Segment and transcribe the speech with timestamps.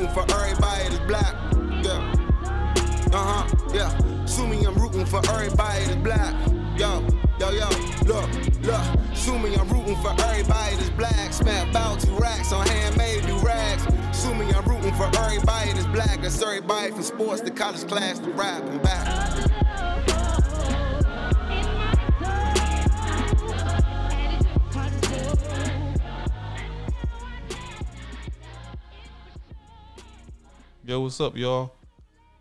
[0.00, 1.34] rooting for everybody that's black.
[1.84, 2.14] Yeah.
[3.12, 3.70] Uh huh.
[3.74, 4.24] Yeah.
[4.24, 6.34] Sue me, I'm rooting for everybody that's black.
[6.78, 7.06] Yo,
[7.38, 7.68] yo, yo.
[8.06, 8.30] Look,
[8.62, 9.14] look.
[9.14, 11.32] Sue me, I'm rooting for everybody that's black.
[11.32, 13.82] Smack about two racks on handmade do rags.
[14.16, 16.22] Sue me, I'm rooting for everybody that's black.
[16.22, 18.62] That's everybody from sports to college class to rap.
[18.62, 19.29] I'm back.
[30.90, 31.72] Yo, what's up, y'all?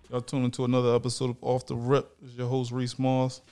[0.09, 2.20] Y'all tuning into another episode of Off the Rip.
[2.20, 3.44] This is your host Rece Moss.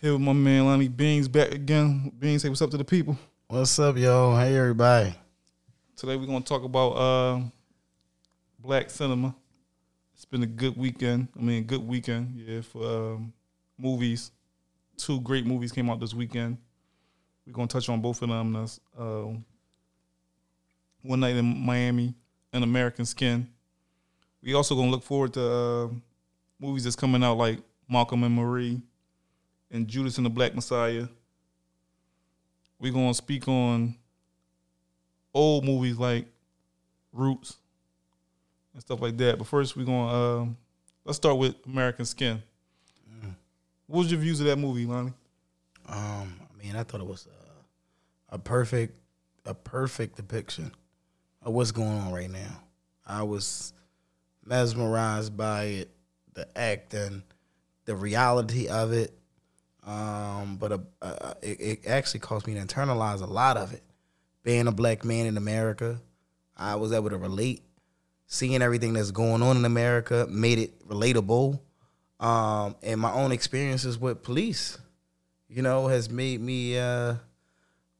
[0.00, 2.10] Here with my man Lonnie Beans back again.
[2.18, 3.16] Beans, say what's up to the people.
[3.46, 4.36] What's up, y'all?
[4.36, 5.14] Hey, everybody.
[5.94, 7.40] Today we're gonna talk about uh,
[8.58, 9.32] black cinema.
[10.12, 11.28] It's been a good weekend.
[11.38, 13.32] I mean, good weekend, yeah, for um,
[13.78, 14.32] movies.
[14.96, 16.58] Two great movies came out this weekend.
[17.46, 18.54] We're gonna touch on both of them.
[18.54, 19.26] That's uh,
[21.02, 22.12] One Night in Miami
[22.52, 23.53] and American Skin.
[24.44, 25.88] We also gonna look forward to uh,
[26.60, 28.82] movies that's coming out like Malcolm and Marie
[29.70, 31.08] and Judas and the Black Messiah.
[32.78, 33.94] We're gonna speak on
[35.32, 36.26] old movies like
[37.10, 37.56] Roots
[38.74, 39.38] and stuff like that.
[39.38, 40.56] But first, we're gonna um,
[41.06, 42.42] let's start with American Skin.
[43.86, 45.12] What was your views of that movie, Lonnie?
[45.88, 47.28] Um, I mean, I thought it was
[48.30, 48.94] a, a perfect,
[49.44, 50.72] a perfect depiction
[51.42, 52.62] of what's going on right now.
[53.06, 53.74] I was
[54.46, 55.90] mesmerized by it,
[56.34, 57.22] the acting,
[57.84, 59.16] the reality of it.
[59.86, 63.82] Um, but uh uh it, it actually caused me to internalize a lot of it.
[64.42, 66.00] Being a black man in America,
[66.56, 67.62] I was able to relate.
[68.26, 71.60] Seeing everything that's going on in America made it relatable.
[72.20, 74.78] Um, and my own experiences with police,
[75.48, 77.16] you know, has made me uh,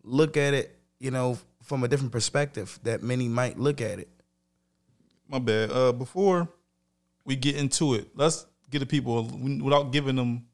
[0.02, 4.08] look at it, you know, from a different perspective that many might look at it.
[5.28, 5.70] My bad.
[5.70, 6.48] Uh, before
[7.24, 9.24] we get into it, let's get the people
[9.62, 10.46] without giving them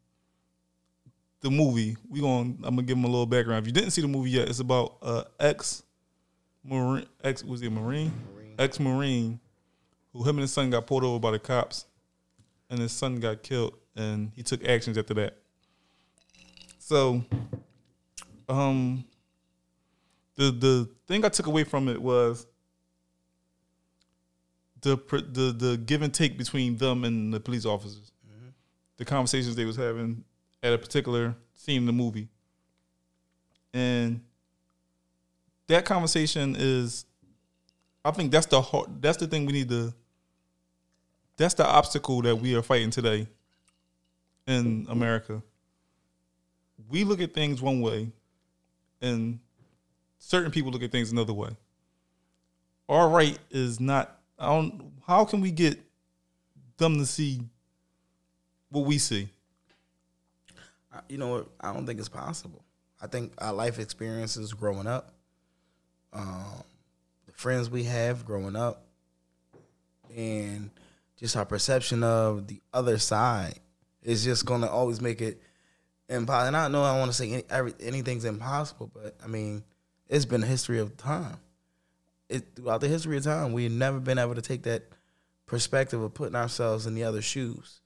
[1.41, 1.97] the movie.
[2.08, 3.62] We going I'm gonna give them a little background.
[3.62, 5.82] If you didn't see the movie yet, it's about uh, ex
[6.64, 8.12] marine, ex was he a marine,
[8.58, 9.41] ex marine,
[10.12, 11.87] who him and his son got pulled over by the cops,
[12.69, 15.37] and his son got killed, and he took actions after that.
[16.78, 17.25] So,
[18.48, 19.04] um,
[20.37, 22.47] the the thing I took away from it was
[24.82, 28.48] the the the give and take between them and the police officers, mm-hmm.
[28.96, 30.24] the conversations they was having
[30.62, 32.28] at a particular scene in the movie,
[33.72, 34.20] and
[35.69, 37.04] that conversation is,
[38.04, 39.94] I think that's the hard, that's the thing we need to.
[41.36, 43.26] That's the obstacle that we are fighting today
[44.46, 45.42] in America.
[46.88, 48.10] We look at things one way,
[49.00, 49.38] and
[50.19, 51.50] certain people look at things another way.
[52.88, 54.19] Our right is not.
[54.40, 54.92] I don't.
[55.06, 55.78] How can we get
[56.78, 57.40] them to see
[58.70, 59.28] what we see?
[61.08, 61.46] You know?
[61.60, 62.64] I don't think it's possible.
[63.02, 65.12] I think our life experiences growing up,
[66.12, 66.64] um,
[67.26, 68.84] the friends we have growing up,
[70.16, 70.70] and
[71.18, 73.54] just our perception of the other side
[74.02, 75.40] is just going to always make it
[76.08, 76.48] impossible.
[76.48, 79.62] And I know I want to say any, every, anything's impossible, but I mean,
[80.08, 81.36] it's been a history of time.
[82.30, 84.84] It, throughout the history of time, we've never been able to take that
[85.46, 87.80] perspective of putting ourselves in the other shoes.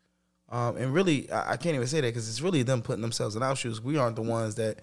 [0.51, 3.37] Um, and really, I, I can't even say that because it's really them putting themselves
[3.37, 3.81] in our shoes.
[3.81, 4.81] We aren't the ones that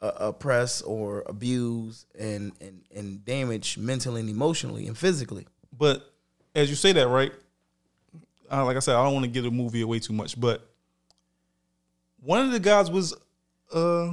[0.00, 5.46] uh, oppress or abuse and, and, and damage mentally and emotionally and physically.
[5.76, 6.10] But
[6.54, 7.32] as you say that, right?
[8.50, 10.66] Uh, like I said, I don't want to give the movie away too much, but
[12.22, 13.14] one of the guys was
[13.74, 14.12] uh,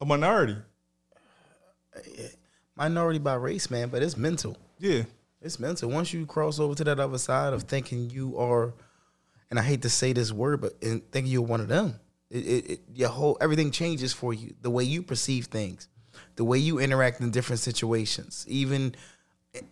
[0.00, 0.56] a minority.
[2.80, 4.56] Minority by race, man, but it's mental.
[4.78, 5.02] Yeah,
[5.42, 5.90] It's mental.
[5.90, 8.72] Once you cross over to that other side of thinking you are,
[9.50, 12.38] and I hate to say this word, but in thinking you're one of them, it,
[12.38, 14.54] it, it your whole everything changes for you.
[14.62, 15.88] The way you perceive things,
[16.36, 18.94] the way you interact in different situations, even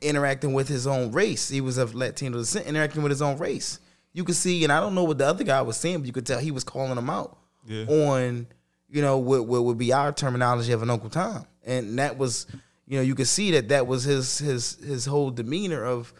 [0.02, 1.48] interacting with his own race.
[1.48, 3.80] He was of Latino descent, interacting with his own race.
[4.12, 6.12] You could see, and I don't know what the other guy was saying, but you
[6.12, 7.84] could tell he was calling him out Yeah.
[7.86, 8.48] on,
[8.90, 12.46] you know, what, what would be our terminology of an Uncle Tom, and that was,
[12.88, 16.12] you know, you could see that that was his his his whole demeanor of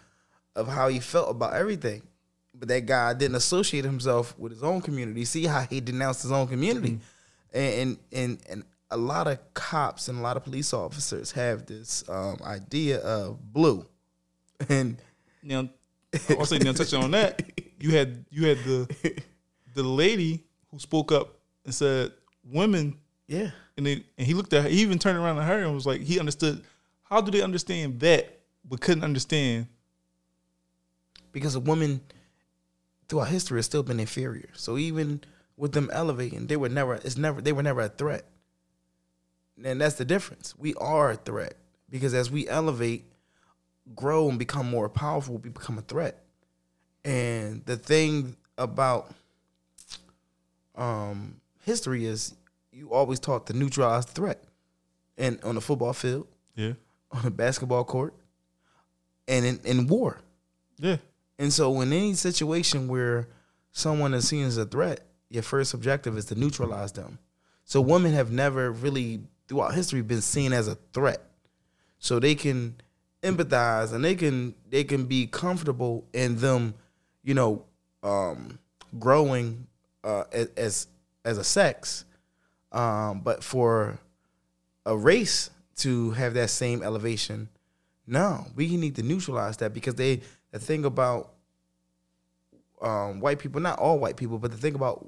[0.54, 2.02] of how he felt about everything.
[2.54, 5.24] But that guy didn't associate himself with his own community.
[5.24, 6.98] See how he denounced his own community,
[7.54, 11.64] and, and and and a lot of cops and a lot of police officers have
[11.64, 13.86] this um, idea of blue,
[14.68, 14.98] and
[15.42, 15.70] Now,
[16.30, 17.50] I'll say now touching on that,
[17.80, 19.22] you had you had the
[19.74, 22.12] the lady who spoke up and said
[22.44, 24.68] women, yeah, and they, and he looked at her.
[24.68, 26.64] He even turned around to her and was like, he understood.
[27.04, 29.68] How do they understand that, but couldn't understand
[31.32, 32.00] because a woman
[33.08, 34.48] throughout history has still been inferior.
[34.54, 35.22] So even
[35.56, 38.24] with them elevating, they were never it's never they were never a threat.
[39.62, 40.54] And that's the difference.
[40.56, 41.54] We are a threat
[41.90, 43.04] because as we elevate,
[43.94, 46.22] grow and become more powerful, we become a threat.
[47.04, 49.10] And the thing about
[50.76, 52.34] um, history is
[52.78, 54.44] you always taught to neutralize the threat.
[55.16, 56.74] And on the football field, Yeah.
[57.10, 58.14] on a basketball court,
[59.26, 60.20] and in, in war.
[60.78, 60.98] Yeah.
[61.38, 63.28] And so, in any situation where
[63.72, 67.18] someone is seen as a threat, your first objective is to neutralize them.
[67.64, 71.20] So, women have never really, throughout history, been seen as a threat.
[71.98, 72.76] So they can
[73.24, 76.74] empathize and they can they can be comfortable in them,
[77.24, 77.64] you know,
[78.04, 78.60] um,
[79.00, 79.66] growing
[80.04, 80.22] uh,
[80.56, 80.86] as
[81.24, 82.04] as a sex.
[82.72, 83.98] Um, but for
[84.84, 87.48] a race to have that same elevation,
[88.06, 90.20] no, we need to neutralize that because they
[90.50, 91.32] the thing about
[92.80, 95.06] um, white people, not all white people, but the thing about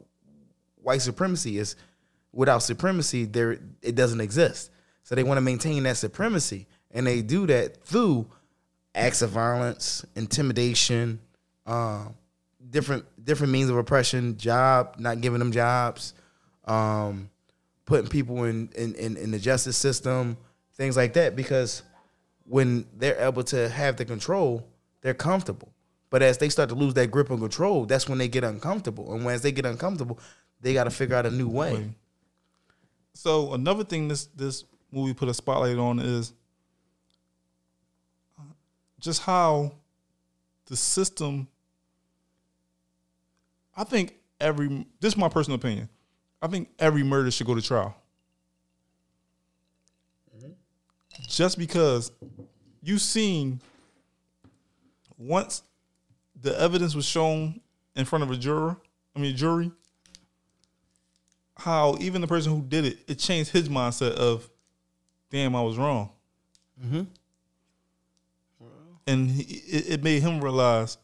[0.83, 1.77] white supremacy is
[2.33, 4.71] without supremacy, there it doesn't exist.
[5.03, 8.27] So they want to maintain that supremacy, and they do that through
[8.95, 11.21] acts of violence, intimidation,
[11.67, 12.15] um,
[12.69, 16.15] different different means of oppression, job not giving them jobs,
[16.65, 17.31] um,
[17.91, 20.37] putting people in, in in in the justice system,
[20.75, 21.35] things like that.
[21.35, 21.83] Because
[22.45, 24.65] when they're able to have the control,
[25.01, 25.73] they're comfortable.
[26.09, 29.13] But as they start to lose that grip and control, that's when they get uncomfortable.
[29.13, 30.21] And as they get uncomfortable,
[30.61, 31.93] they got to figure out a new way.
[33.13, 36.33] So another thing this this movie put a spotlight on is
[38.39, 38.45] uh,
[39.01, 39.73] just how
[40.67, 41.49] the system.
[43.77, 45.89] I think every this is my personal opinion.
[46.43, 47.95] I think every murder should go to trial.
[51.29, 52.13] Just because
[52.83, 53.61] you've seen
[55.19, 55.63] once
[56.41, 57.61] the evidence was shown
[57.95, 58.77] in front of a juror,
[59.15, 59.71] I mean jury,
[61.57, 64.49] how even the person who did it, it changed his mindset of,
[65.31, 66.11] damn, I was wrong.
[66.83, 67.07] Mhm.
[69.07, 70.97] And he, it, it made him realize.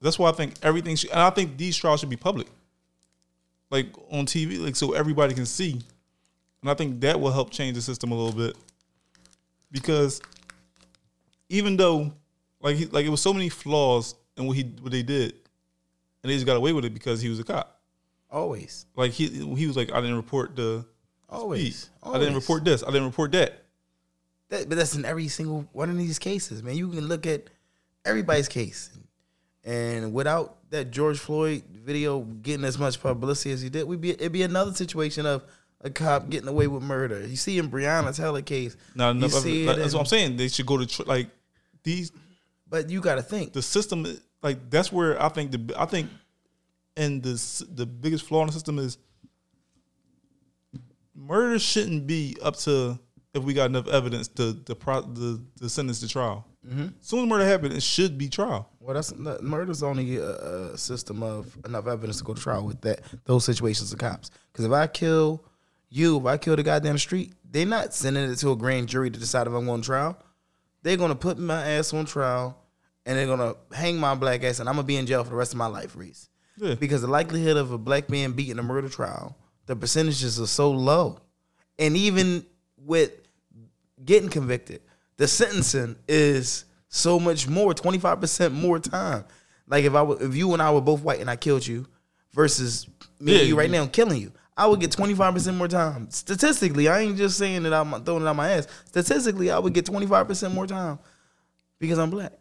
[0.00, 2.46] That's why I think everything, should, and I think these trials should be public,
[3.72, 5.80] like on TV, like so everybody can see.
[6.60, 8.56] And I think that will help change the system a little bit,
[9.72, 10.20] because
[11.48, 12.12] even though,
[12.60, 15.32] like, he, like it was so many flaws in what he what they did,
[16.22, 17.80] and they just got away with it because he was a cop.
[18.30, 20.86] Always, Like he he was like, I didn't report the
[21.28, 21.90] always, speed.
[22.02, 22.82] I didn't report this.
[22.82, 23.64] I didn't report that.
[24.50, 26.76] That, but that's in every single one of these cases, man.
[26.76, 27.48] You can look at
[28.04, 28.90] everybody's case,
[29.64, 34.10] and without that George Floyd video getting as much publicity as he did, we'd be
[34.10, 35.44] it'd be another situation of
[35.82, 37.26] a cop getting away with murder.
[37.26, 38.76] You see in Breonna Taylor case,
[39.42, 40.36] see it that's in- what I'm saying.
[40.36, 41.28] They should go to tr- like
[41.82, 42.10] these.
[42.68, 43.52] but you got to think.
[43.52, 44.06] The system,
[44.42, 46.08] like that's where I think the I think,
[46.96, 48.96] and the the biggest flaw in the system is
[51.14, 52.98] murder shouldn't be up to
[53.34, 56.46] if we got enough evidence to the pro the the sentence to trial.
[56.66, 56.82] Mm-hmm.
[57.00, 58.68] As soon as murder happened, it should be trial.
[58.78, 60.30] Well, that's not- murder's only a,
[60.72, 64.30] a system of enough evidence to go to trial with that those situations of cops.
[64.52, 65.42] Because if I kill
[65.90, 68.56] you, if I kill the guy down the street, they're not sending it to a
[68.56, 70.18] grand jury to decide if I'm going to trial.
[70.82, 72.58] They're gonna put my ass on trial,
[73.06, 75.36] and they're gonna hang my black ass, and I'm gonna be in jail for the
[75.36, 76.28] rest of my life, Rece.
[76.56, 76.74] Yeah.
[76.74, 80.70] Because the likelihood of a black man beating a murder trial, the percentages are so
[80.72, 81.20] low,
[81.78, 82.44] and even
[82.76, 83.12] with
[84.04, 84.80] getting convicted,
[85.16, 89.24] the sentencing is so much more, 25% more time.
[89.66, 91.86] Like if I were, if you and I were both white and I killed you
[92.32, 92.86] versus
[93.20, 96.10] me Yeah, and you right you- now killing you, I would get 25% more time.
[96.10, 98.68] Statistically, I ain't just saying that I'm throwing it out my ass.
[98.86, 100.98] Statistically, I would get 25% more time
[101.78, 102.32] because I'm black.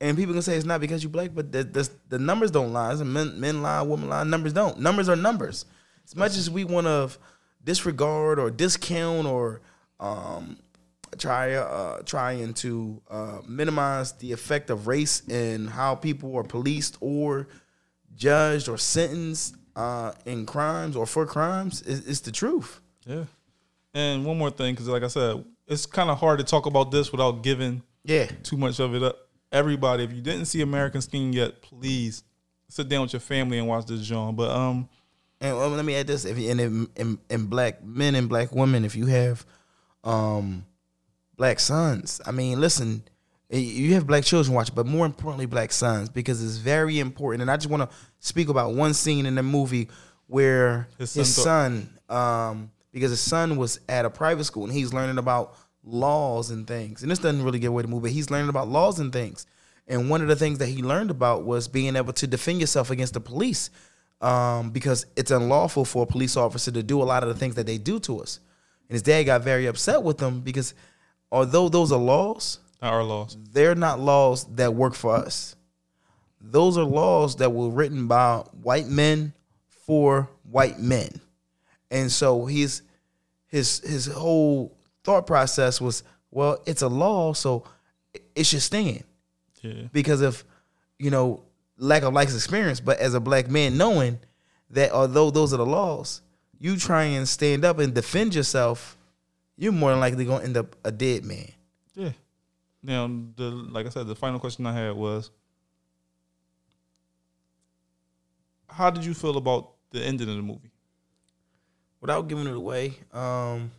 [0.00, 2.72] And people can say it's not because you're black, but the, the, the numbers don't
[2.72, 2.92] lie.
[2.96, 4.80] Men, men lie, women lie, numbers don't.
[4.80, 5.64] Numbers are numbers.
[6.04, 7.10] As much as we want to
[7.62, 9.60] disregard or discount or
[10.00, 10.56] um,
[11.18, 16.96] try uh, trying to uh, minimize the effect of race and how people are policed
[17.00, 17.48] or
[18.14, 22.80] judged or sentenced uh, in crimes or for crimes, is it's the truth.
[23.06, 23.24] Yeah.
[23.94, 26.90] And one more thing, because like I said, it's kind of hard to talk about
[26.90, 28.26] this without giving Yeah.
[28.42, 29.18] too much of it up.
[29.50, 32.22] Everybody, if you didn't see American Skin yet, please
[32.68, 34.34] sit down with your family and watch this, John.
[34.34, 34.88] But um,
[35.42, 38.84] And well, let me add this: if in, in, in black men and black women,
[38.84, 39.44] if you have
[40.04, 40.64] um,
[41.36, 43.02] black sons, I mean, listen,
[43.50, 47.42] you have black children watch, but more importantly, black sons, because it's very important.
[47.42, 49.88] And I just want to speak about one scene in the movie
[50.26, 54.72] where His his son son, um, because his son was at a private school and
[54.72, 57.02] he's learning about laws and things.
[57.02, 59.46] And this doesn't really get away the movie, but he's learning about laws and things.
[59.86, 62.90] And one of the things that he learned about was being able to defend yourself
[62.90, 63.68] against the police,
[64.20, 67.56] um, because it's unlawful for a police officer to do a lot of the things
[67.56, 68.38] that they do to us.
[68.88, 70.74] And his dad got very upset with him because
[71.32, 73.36] although those are laws, our laws.
[73.52, 75.56] they're not laws that work for us.
[76.40, 79.32] Those are laws that were written by white men
[79.68, 81.20] for white men.
[81.90, 82.82] And so his
[83.46, 87.64] his his whole thought process was, well, it's a law, so
[88.34, 89.04] it should stand.
[89.62, 89.84] Yeah.
[89.92, 90.44] Because of,
[90.98, 91.42] you know,
[91.78, 94.18] lack of life experience, but as a black man knowing
[94.70, 96.22] that although those are the laws,
[96.58, 98.96] you try and stand up and defend yourself,
[99.56, 101.50] you're more than likely gonna end up a dead man.
[101.94, 102.12] Yeah.
[102.82, 103.06] Now,
[103.36, 105.30] the like I said, the final question I had was,
[108.68, 110.70] how did you feel about the ending of the movie?
[112.00, 113.70] without giving it away, um,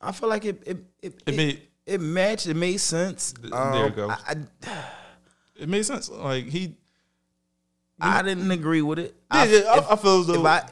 [0.00, 2.46] I feel like it it it, It made it matched.
[2.46, 3.32] It made sense.
[3.32, 4.08] Th- Um, there you go.
[4.10, 4.34] I,
[5.56, 6.08] it made sense.
[6.08, 6.74] Like he,
[8.00, 9.14] I, I didn't agree with it.
[9.32, 10.64] yeah, I, yeah, I, if, I feel as if I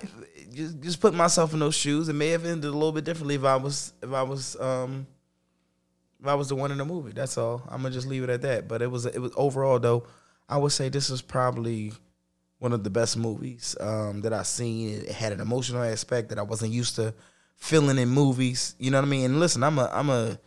[0.54, 3.34] just just put myself in those shoes, it may have ended a little bit differently
[3.34, 5.06] if I was if I was um
[6.20, 7.12] if I was the one in the movie.
[7.12, 7.62] That's all.
[7.68, 8.68] I'm gonna just leave it at that.
[8.68, 10.04] But it was it was overall though.
[10.48, 11.92] I would say this is probably
[12.58, 15.02] one of the best movies um, that I've seen.
[15.02, 17.14] It had an emotional aspect that I wasn't used to
[17.56, 18.74] feeling in movies.
[18.78, 19.24] You know what I mean?
[19.26, 20.38] And listen, I'm a I'm a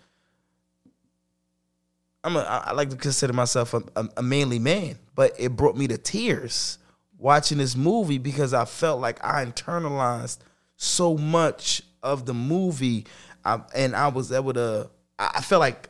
[2.23, 5.77] I'm a I like to consider myself a, a, a manly man, but it brought
[5.77, 6.77] me to tears
[7.17, 10.39] watching this movie because I felt like I internalized
[10.75, 13.05] so much of the movie,
[13.43, 14.89] I, and I was able to.
[15.19, 15.89] I felt like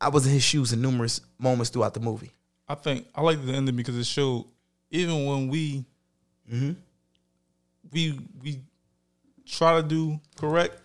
[0.00, 2.30] I was in his shoes in numerous moments throughout the movie.
[2.68, 4.46] I think I like the ending because it showed
[4.90, 5.84] even when we
[6.52, 6.72] Mm-hmm.
[7.92, 8.60] we we
[9.46, 10.76] try to do correct,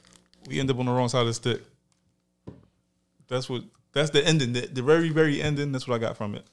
[0.48, 1.62] we end up on the wrong side of the stick.
[3.27, 4.53] That's what that's the ending.
[4.53, 5.72] The, the very very ending.
[5.72, 6.46] That's what I got from it.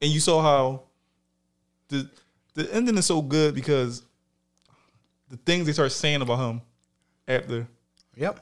[0.00, 0.84] And you saw how
[1.94, 2.10] the
[2.54, 4.02] the ending is so good because
[5.28, 6.60] the things they start saying about him
[7.26, 7.66] after,
[8.16, 8.40] Yep,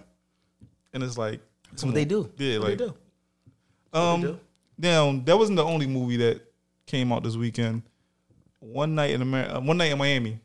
[0.93, 1.41] and it's like
[1.71, 2.31] that's what they do.
[2.37, 2.95] Yeah, like they do.
[3.93, 4.41] Um, do.
[4.79, 6.41] now that wasn't the only movie that
[6.87, 7.83] came out this weekend.
[8.61, 10.39] One night in America, one night in Miami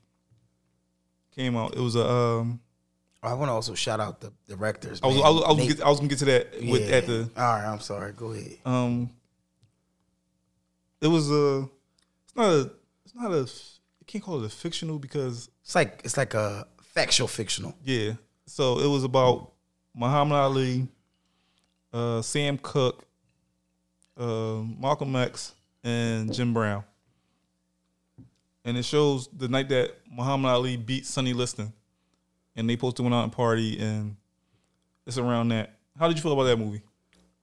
[1.36, 1.76] came out.
[1.76, 2.08] It was a.
[2.10, 2.60] Um,
[3.24, 5.02] I want to also shout out the directors.
[5.04, 5.18] I was.
[5.18, 6.96] I was, I was, gonna get, I was gonna get to that with Yeah.
[6.96, 7.30] at the.
[7.36, 8.14] All right, I'm sorry.
[8.14, 8.58] Go ahead.
[8.66, 9.10] Um,
[11.02, 11.68] it was a.
[12.26, 12.72] It's not a.
[13.18, 13.40] Not a.
[13.40, 17.76] You can't call it a fictional because It's like it's like a factual fictional.
[17.84, 18.14] yeah.
[18.46, 19.52] So it was about
[19.94, 20.88] Muhammad Ali,
[21.92, 23.04] uh, Sam Cooke,
[24.18, 26.84] uh, Malcolm X, and Jim Brown.
[28.64, 31.74] And it shows the night that Muhammad Ali beat Sonny Liston,
[32.56, 34.16] and they posted went out and party, and
[35.06, 35.74] it's around that.
[36.00, 36.82] How did you feel about that movie?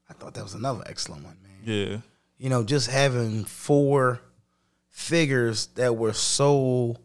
[0.08, 1.52] I thought that was another excellent one, man.
[1.64, 1.96] Yeah,
[2.38, 4.20] you know, just having four
[4.94, 6.96] figures that were so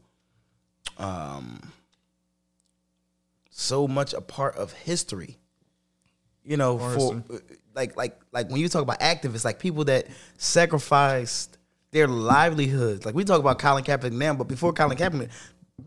[1.00, 1.60] um
[3.50, 5.38] so much a part of history.
[6.43, 7.24] You know, for
[7.75, 10.05] like like like when you talk about activists, like people that
[10.38, 11.58] sacrificed
[11.91, 13.05] their livelihoods.
[13.05, 15.29] Like we talk about Colin Kaepernick now, but before Colin Kaepernick,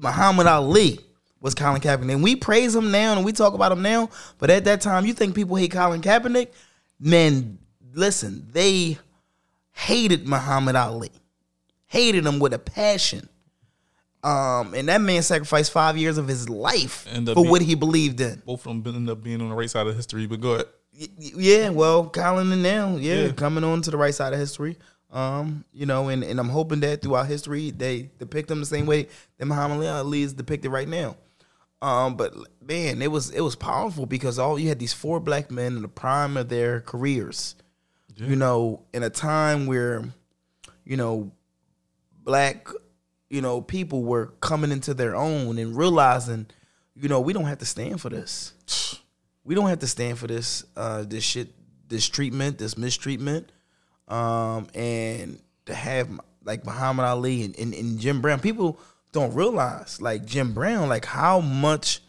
[0.01, 0.99] Muhammad Ali
[1.41, 2.15] was Colin Kaepernick.
[2.15, 5.07] And we praise him now and we talk about him now, but at that time
[5.07, 6.49] you think people hate Colin Kaepernick?
[6.99, 7.59] Man,
[7.95, 8.99] listen, they
[9.73, 11.11] hated Muhammad Ali,
[11.93, 13.29] hated him with a passion.
[14.25, 18.21] Um, and that man sacrificed five years of his life for being- what he believed
[18.21, 18.41] in.
[18.47, 20.27] both of them ended up being on the right side of history.
[20.27, 20.67] But go ahead.
[21.19, 23.33] Yeah, well, Colin and now, yeah, Yeah.
[23.33, 24.79] coming on to the right side of history.
[25.11, 28.87] Um, you know, and, and I'm hoping that throughout history they depict them the same
[28.87, 29.09] way
[29.39, 31.17] that Muhammad Ali is depicted right now.
[31.83, 32.33] Um, but
[32.67, 35.83] man, it was it was powerful because all you had these four black men in
[35.83, 37.57] the prime of their careers.
[38.17, 40.05] You know, in a time where,
[40.85, 41.33] you know,
[42.25, 42.69] black,
[43.29, 46.47] you know, people were coming into their own and realizing,
[46.95, 48.53] you know, we don't have to stand for this.
[49.45, 51.49] We don't have to stand for this, uh, this shit,
[51.89, 53.51] this treatment, this mistreatment,
[54.09, 56.09] um, and to have
[56.45, 58.41] like Muhammad Ali and, and, and Jim Brown.
[58.41, 58.79] People
[59.13, 62.01] don't realize like Jim Brown, like how much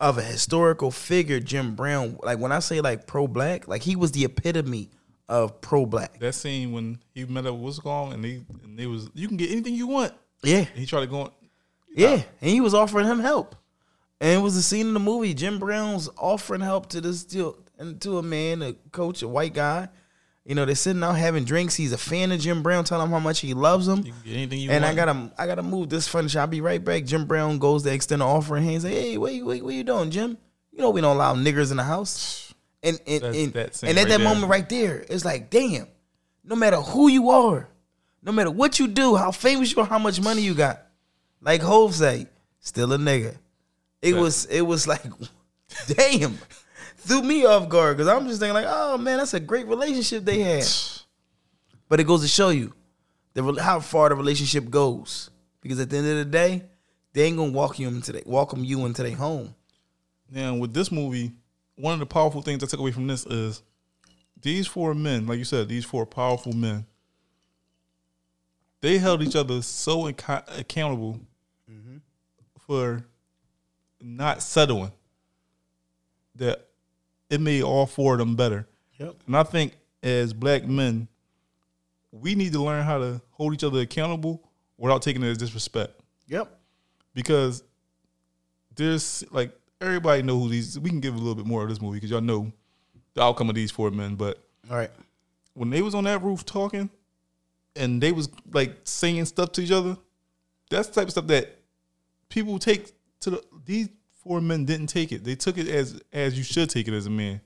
[0.00, 2.18] of a historical figure Jim Brown.
[2.22, 4.90] Like when I say like pro black, like he was the epitome
[5.30, 6.18] of pro black.
[6.18, 9.28] That scene when he met up with what's called, and he and they was you
[9.28, 10.12] can get anything you want.
[10.42, 11.30] Yeah, And he tried to go on.
[11.94, 13.54] yeah, and he was offering him help.
[14.20, 15.32] And it was a scene in the movie.
[15.32, 19.54] Jim Brown's offering help to this to, and to a man, a coach, a white
[19.54, 19.88] guy.
[20.44, 21.74] You know, they're sitting out having drinks.
[21.76, 23.98] He's a fan of Jim Brown, telling him how much he loves him.
[23.98, 24.84] You can get anything you want.
[24.84, 26.40] and I gotta, I gotta move this furniture.
[26.40, 27.04] I'll be right back.
[27.04, 28.82] Jim Brown goes to extend an offering hand.
[28.82, 30.36] Say, hey, what, you- what, what you doing, Jim?
[30.72, 32.49] You know we don't allow niggers in the house.
[32.82, 34.18] And and That's- and, that and at right that there.
[34.18, 35.86] moment right there, it's like, damn.
[36.44, 37.68] no matter who you are,
[38.22, 40.82] no matter what you do, how famous you are, how much money you got.
[41.42, 42.26] Like Hove say,
[42.60, 43.36] still a nigga.
[44.02, 45.02] It was it was like,
[45.86, 46.38] damn,
[46.96, 50.24] threw me off guard because I'm just thinking like, oh man, that's a great relationship
[50.24, 50.64] they had.
[51.88, 52.72] But it goes to show you
[53.34, 55.28] the how far the relationship goes.
[55.60, 56.62] Because at the end of the day,
[57.12, 59.54] they ain't gonna walk you into they, welcome you into their home.
[60.30, 61.32] Now, with this movie,
[61.80, 63.62] one of the powerful things I took away from this is
[64.40, 66.86] these four men, like you said, these four powerful men,
[68.80, 70.16] they held each other so ac-
[70.48, 71.20] accountable
[72.66, 73.04] for
[74.00, 74.92] not settling
[76.36, 76.68] that
[77.28, 78.66] it made all four of them better.
[78.98, 79.16] Yep.
[79.26, 81.08] And I think as black men,
[82.12, 84.42] we need to learn how to hold each other accountable
[84.78, 86.50] without taking it as disrespect Yep.
[87.14, 87.62] because
[88.74, 90.78] there's like everybody know who these.
[90.78, 92.52] We can give a little bit more of this movie because y'all know
[93.14, 94.14] the outcome of these four men.
[94.14, 94.90] But All right.
[95.54, 96.90] when they was on that roof talking,
[97.76, 99.96] and they was like saying stuff to each other,
[100.70, 101.58] that's the type of stuff that
[102.28, 103.44] people take to the.
[103.64, 103.88] These
[104.22, 105.24] four men didn't take it.
[105.24, 107.40] They took it as as you should take it as a man.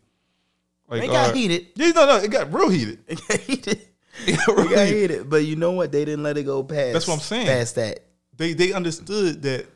[0.88, 1.69] Like They got uh, heated.
[1.76, 2.99] Yeah, no, no, it got real heated.
[3.09, 3.81] It got heated.
[4.26, 5.11] It got real got heated.
[5.11, 5.31] heated.
[5.31, 5.91] But you know what?
[5.91, 6.93] They didn't let it go past.
[6.93, 7.47] That's what I'm saying.
[7.47, 8.00] Past that.
[8.37, 9.67] they they understood that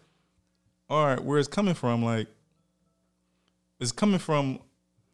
[0.88, 2.28] all right where it's coming from like
[3.80, 4.58] it's coming from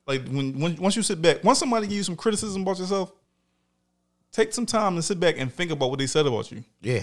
[0.06, 3.12] like when, when once you sit back once somebody gives you some criticism about yourself
[4.32, 7.02] take some time to sit back and think about what they said about you Yeah.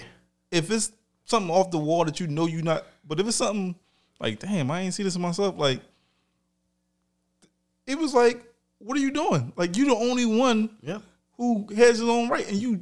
[0.50, 0.92] if it's
[1.24, 3.74] something off the wall that you know you're not but if it's something
[4.20, 5.80] like damn i ain't see this in myself like
[7.86, 8.44] it was like
[8.78, 11.02] what are you doing like you the only one Yep.
[11.36, 12.80] who has his own right and you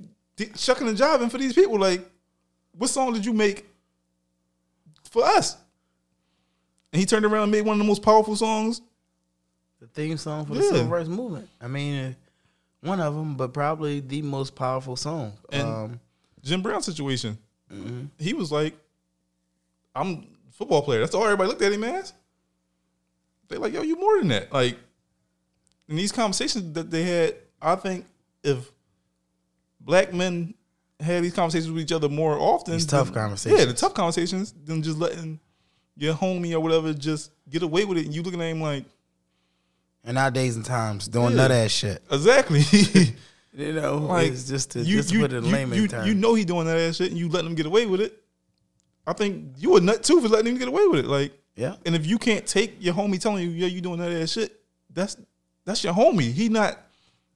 [0.57, 2.07] shucking and jiving for these people like
[2.73, 3.67] what song did you make
[5.11, 5.57] for us
[6.93, 8.81] and he turned around and made one of the most powerful songs
[9.81, 10.71] The theme song for the Yeah.
[10.71, 11.49] civil rights movement.
[11.61, 12.15] I mean,
[12.83, 15.33] one of them, but probably the most powerful song.
[15.51, 16.01] And- um,
[16.43, 17.37] jim brown situation
[18.19, 18.75] he was like
[19.95, 20.09] i'm
[20.49, 22.15] a football player that's all everybody looked at him as
[23.49, 24.79] they like yo you more than that like
[25.89, 28.07] in these conversations that they had i think
[28.43, 28.73] if
[29.81, 30.55] black men
[30.99, 33.61] had these conversations with each other more often These tough then- conversations.
[33.61, 35.39] yeah the tough conversations than just letting
[36.01, 38.85] your homie or whatever just get away with it and you looking at him like
[40.05, 41.37] in our days and times, doing Yeah.
[41.37, 42.03] nut ass shit.
[42.11, 42.63] exactly
[43.53, 46.15] You know, like it's just to, you, just you, put it in you, layman you,
[46.15, 48.17] know he doing that ass shit and you letting him get away with it.
[49.07, 51.07] I think you a nut too for letting him get away with it.
[51.07, 51.75] Like, yeah.
[51.85, 54.59] and if you can't take your homie telling you, yeah, you doing that ass shit,
[54.95, 55.17] that's
[55.65, 56.33] that's your homie.
[56.33, 56.79] He not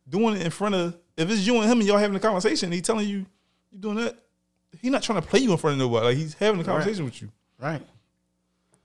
[0.09, 0.97] doing it in front of.
[1.17, 3.27] If it's you and him and y'all having a conversation, he telling you
[3.73, 4.17] you doing that.
[4.81, 6.07] He not trying to play you in front of nobody.
[6.07, 7.31] Like he's having a conversation with you.
[7.61, 7.83] Right.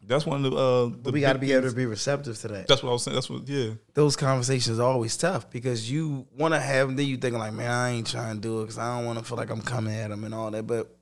[0.10, 0.58] That's one of the.
[0.58, 2.68] Uh, the we got to be able to be receptive to that.
[2.68, 3.14] That's what I was saying.
[3.14, 3.48] That's what.
[3.48, 3.74] Yeah.
[3.94, 7.54] Those conversations are always tough because you want to have them, then you think like,
[7.54, 9.62] man, I ain't trying to do it because I don't want to feel like I'm
[9.62, 10.66] coming at them and all that.
[10.66, 10.98] But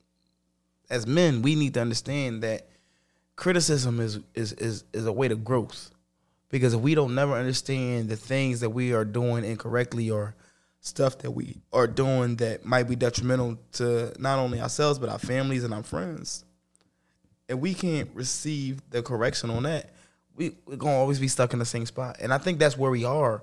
[0.90, 2.68] as men, we need to understand that
[3.38, 5.90] criticism is is is is a way to growth.
[6.50, 10.36] Because if we don't never understand the things that we are doing incorrectly or
[10.82, 15.20] stuff that we are doing that might be detrimental to not only ourselves but our
[15.20, 16.44] families and our friends,
[17.50, 19.92] and we can't receive the correction on that,
[20.36, 22.18] we we're gonna always be stuck in the same spot.
[22.20, 23.42] And I think that's where we are.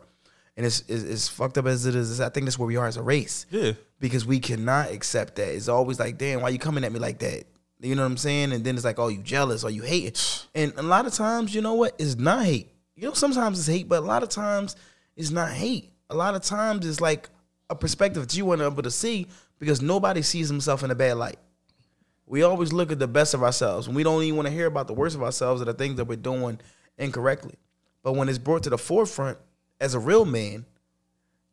[0.56, 2.20] And it's it's, it's fucked up as it is.
[2.20, 3.72] I think that's where we are as a race Yeah.
[3.98, 5.48] because we cannot accept that.
[5.54, 7.44] It's always like, damn, why you coming at me like that?
[7.80, 8.52] You know what I'm saying?
[8.52, 10.14] And then it's like, oh, you jealous or you hating.
[10.54, 11.94] And a lot of times, you know what?
[11.98, 12.70] It's not hate.
[12.94, 14.76] You know, sometimes it's hate, but a lot of times
[15.16, 15.90] it's not hate.
[16.08, 17.28] A lot of times it's like
[17.68, 19.26] a perspective that you weren't able to see
[19.58, 21.38] because nobody sees himself in a bad light.
[22.26, 24.66] We always look at the best of ourselves and we don't even want to hear
[24.66, 26.58] about the worst of ourselves or the things that we're doing
[26.96, 27.54] incorrectly.
[28.02, 29.38] But when it's brought to the forefront
[29.80, 30.64] as a real man,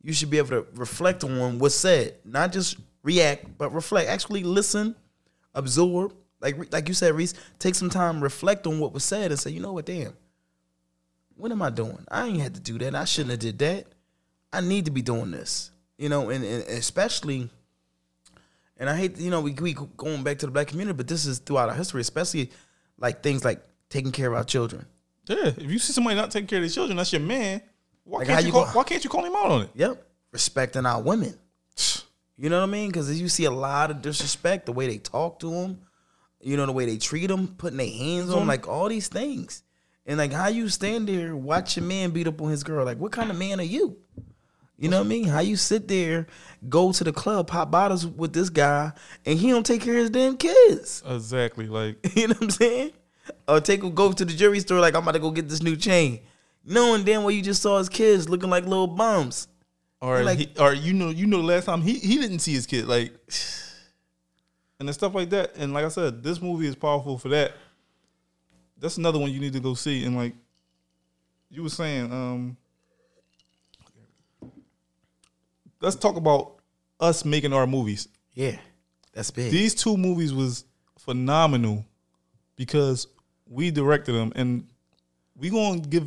[0.02, 4.08] you should be able to reflect on what's said, not just react, but reflect.
[4.08, 4.96] Actually, listen,
[5.54, 6.14] absorb.
[6.40, 9.50] Like like you said, Rece, take some time, reflect on what was said, and say,
[9.50, 10.12] you know what, damn,
[11.36, 12.04] what am I doing?
[12.10, 12.94] I ain't had to do that.
[12.94, 13.86] I shouldn't have did that.
[14.52, 15.70] I need to be doing this.
[15.98, 17.48] You know, and, and especially,
[18.82, 21.24] and I hate, you know, we we going back to the black community, but this
[21.24, 22.50] is throughout our history, especially
[22.98, 24.84] like things like taking care of our children.
[25.26, 25.46] Yeah.
[25.56, 27.62] If you see somebody not taking care of their children, that's your man.
[28.02, 29.70] Why Like, can't you, call, go- why can't you call him out on it?
[29.76, 30.04] Yep.
[30.32, 31.38] Respecting our women.
[32.38, 32.88] You know what I mean?
[32.88, 35.82] Because you see a lot of disrespect, the way they talk to them,
[36.40, 38.48] you know, the way they treat them, putting their hands on 'em, mhm.
[38.48, 39.62] like all these things.
[40.06, 42.84] And like how you stand there, watch your man beat up on his girl.
[42.84, 43.96] Like, what kind of man are you?
[44.78, 45.24] You know what I mean?
[45.28, 46.26] How you sit there,
[46.68, 48.92] go to the club, pop bottles with this guy,
[49.24, 51.02] and he don't take care of his damn kids.
[51.06, 51.66] Exactly.
[51.68, 52.92] Like You know what I'm saying?
[53.46, 55.76] Or take go to the jewelry store like I'm about to go get this new
[55.76, 56.20] chain,
[56.64, 59.46] knowing damn well you just saw his kids looking like little bums.
[60.00, 62.52] or like- he, or you know you know the last time he he didn't see
[62.52, 63.12] his kid like
[64.80, 67.52] and the stuff like that and like I said this movie is powerful for that
[68.78, 70.34] that's another one you need to go see and like
[71.50, 72.56] you were saying um
[75.82, 76.54] let's talk about
[77.00, 78.56] us making our movies Yeah,
[79.12, 79.50] that's big.
[79.50, 80.64] these two movies was
[80.98, 81.84] phenomenal
[82.56, 83.06] because
[83.48, 84.66] we directed them and
[85.36, 86.06] we gonna give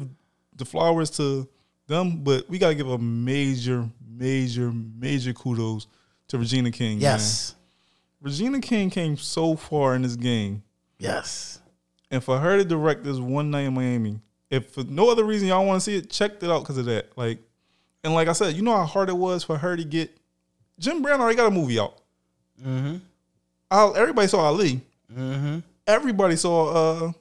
[0.55, 1.47] the flowers to
[1.87, 5.87] them, but we gotta give a major, major, major kudos
[6.29, 6.93] to Regina King.
[6.93, 7.01] man.
[7.01, 7.55] yes,
[8.21, 10.63] Regina King came so far in this game,
[10.97, 11.59] yes.
[12.09, 15.47] and for her to direct this one night in Miami, if for no other reason
[15.49, 17.15] y'all want to see it, check it out because of that.
[17.17, 17.39] Like,
[18.05, 20.15] and like I said, you know how hard it was for her to get.
[20.79, 21.97] Jim Brown already got a movie out.
[22.65, 22.97] Mm-hmm.
[23.71, 24.79] Al- everybody saw Ali.
[25.13, 25.59] Mm-hmm.
[25.87, 26.69] everybody saw
[27.07, 27.11] uh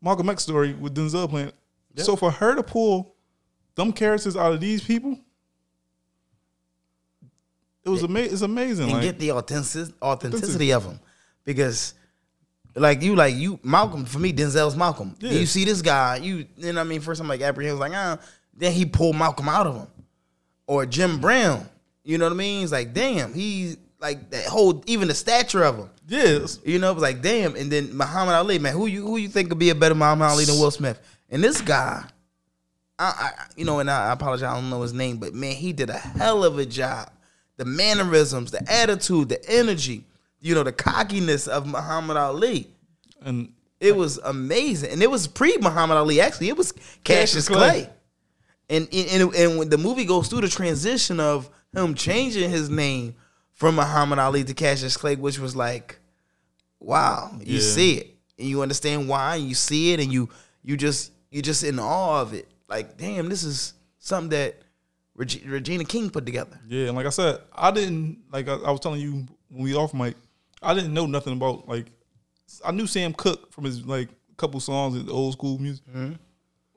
[0.00, 1.52] Malcolm X story with Denzel playing.
[1.96, 3.14] So for her to pull
[3.74, 5.18] them characters out of these people,
[7.84, 8.84] it was ama- it's amazing.
[8.84, 11.00] and Like, get the authentic- authenticity of them
[11.44, 11.94] because
[12.74, 15.32] like you like you Malcolm for me Denzel's Malcolm Yeah.
[15.32, 17.92] you see this guy you you know what I mean first I'm like apprehensive like
[17.94, 18.18] ah
[18.58, 19.88] then he pulled Malcolm out of him
[20.66, 21.68] or Jim Brown
[22.04, 25.64] you know what I mean it's like damn he's like that whole even the stature
[25.64, 28.86] of him yes, you know it was like damn and then Muhammad Ali man who
[28.86, 31.60] you who you think could be a better Muhammad Ali than Will Smith and this
[31.60, 32.04] guy
[32.98, 35.54] I, I you know, and I, I apologize, I don't know his name, but man,
[35.54, 37.10] he did a hell of a job.
[37.56, 40.04] The mannerisms, the attitude, the energy,
[40.40, 42.68] you know, the cockiness of Muhammad Ali.
[43.22, 46.20] and It was amazing, and it was pre Muhammad Ali.
[46.20, 47.58] Actually, it was Cassius Cassius Clay.
[47.58, 47.90] Clay.
[48.70, 53.14] And, and and when the movie goes through the transition of him changing his name
[53.54, 55.98] from Muhammad Ali to Cassius Clay, which was like,
[56.80, 57.60] wow, you Yeah.
[57.60, 60.28] see it and you understand why, and you see it, and you
[60.62, 62.48] you just you just in awe of it.
[62.68, 64.56] Like, damn, this is something that
[65.14, 66.58] Reg- Regina King put together.
[66.68, 69.74] yeah, and like I said, I didn't like I, I was telling you when we
[69.74, 70.14] off mic,
[70.62, 71.86] I didn't know nothing about like
[72.64, 75.84] I knew Sam Cooke from his like couple songs in the old school music.
[75.88, 76.12] Mm-hmm.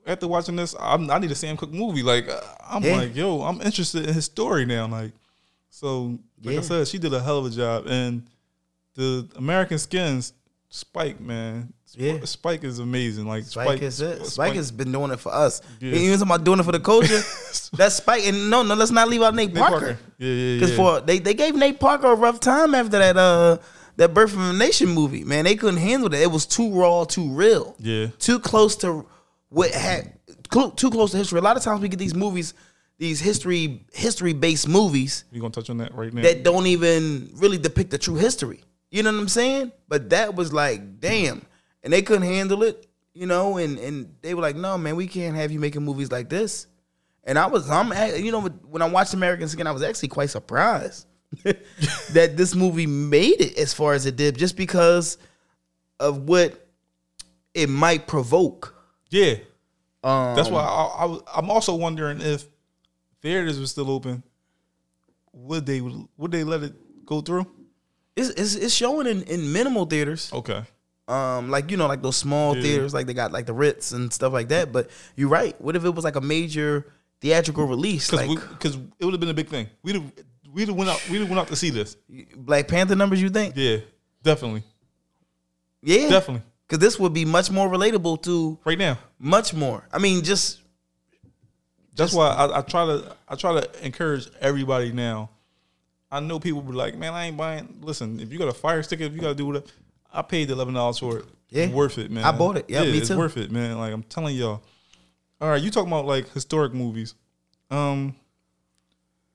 [0.06, 2.02] After watching this, I'm, I need a Sam Cooke movie.
[2.02, 2.28] Like
[2.68, 2.96] I'm Yeah.
[2.96, 4.86] like, yo, I'm interested in his story now.
[4.88, 5.12] Like,
[5.70, 6.58] so like Yeah.
[6.58, 8.26] I said, she did a hell of a job, and
[8.94, 10.32] the American Skins,
[10.68, 12.24] Spike, man, Sp- Yeah.
[12.24, 13.26] Spike is amazing.
[13.26, 14.16] Like Spike, is it.
[14.20, 15.60] Spike- Spike has been doing it for us.
[15.80, 15.92] Yeah.
[15.94, 17.20] Even talking about doing it for the culture.
[17.74, 18.24] that's Spike.
[18.24, 19.78] And no, no, let's not leave out Nate, Nate Parker.
[19.78, 19.98] Parker.
[20.18, 23.58] Yeah, yeah, Because for they, they gave Nate Parker a rough time after that uh
[23.96, 25.22] that Birth of a Nation movie.
[25.24, 26.20] Man, they couldn't handle that.
[26.22, 27.76] It was too raw, too real.
[27.78, 28.06] Yeah.
[28.18, 29.04] Too close to
[29.52, 30.18] what had
[30.76, 31.38] too close to history.
[31.38, 32.54] A lot of times we get these movies,
[32.98, 36.22] these history history based movies we gonna touch on that right now.
[36.22, 38.62] that don't even really depict the true history.
[38.90, 39.72] You know what I'm saying?
[39.88, 41.42] But that was like, damn.
[41.82, 45.06] And they couldn't handle it, you know, and and they were like, no, man, we
[45.06, 46.66] can't have you making movies like this.
[47.24, 50.30] And I was, I'm, you know, when I watched American Skin, I was actually quite
[50.30, 51.06] surprised
[51.44, 55.18] that this movie made it as far as it did, just because
[56.00, 56.66] of what
[57.54, 58.74] it might provoke.
[59.12, 59.34] Yeah,
[60.02, 62.44] Um, that's why I, I, I'm also wondering if
[63.20, 64.22] theaters were still open,
[65.32, 67.46] would they would they let it go through?
[68.16, 70.30] it's, it's, it's showing in, in minimal theaters.
[70.32, 70.62] Okay.
[71.08, 72.62] um like you know like those small Yeah.
[72.62, 75.74] theaters like they got like the Ritz and stuff like that but you're right what
[75.76, 76.86] if it was like a major
[77.20, 79.66] theatrical release Because like because it would have been a big thing.
[79.82, 80.12] We'd have
[80.52, 81.96] we'd have went out we'd have went out to see this.
[82.36, 83.78] Black Panther numbers you think Yeah,
[84.22, 84.62] definitely,
[85.82, 86.42] yeah definitely.
[86.72, 90.60] Because this would be much more relatable to Right now, much more I mean just
[91.94, 95.28] that's why I, I try to I try to encourage everybody now.
[96.10, 97.78] I know people be like, man, I ain't buying.
[97.82, 99.66] Listen, if you got a fire sticker, if you got to do whatever,
[100.10, 101.26] I paid the eleven dollars for it.
[101.50, 101.64] Yeah.
[101.64, 102.24] it's worth it, man.
[102.24, 102.64] I bought it.
[102.68, 103.18] Yeah, me it's too.
[103.18, 103.76] worth it, man.
[103.76, 104.62] Like I'm telling y'all.
[105.40, 107.14] All right, you talking about like historic movies?
[107.70, 108.14] Um,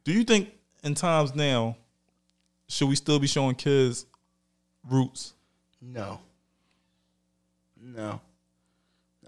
[0.04, 0.50] do you think
[0.84, 1.78] in times now
[2.68, 4.08] should we still be showing kids
[4.90, 5.36] roots?
[5.80, 6.20] no
[7.82, 8.22] no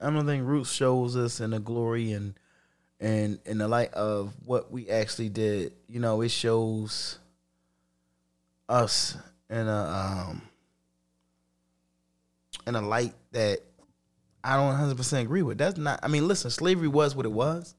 [0.01, 2.33] I don't think Roots shows us in the glory and
[2.99, 7.19] and in the light of what we actually did you know it shows
[8.67, 9.17] us
[9.49, 10.41] in a um
[12.67, 13.59] in a light that
[14.43, 15.57] I don't 100% agree with.
[15.57, 17.75] That's not I mean listen, slavery was what it was.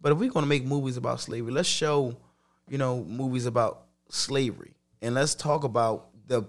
[0.00, 2.16] But if we're going to make movies about slavery, let's show,
[2.68, 4.72] you know, movies about slavery.
[5.02, 6.44] And let's talk about the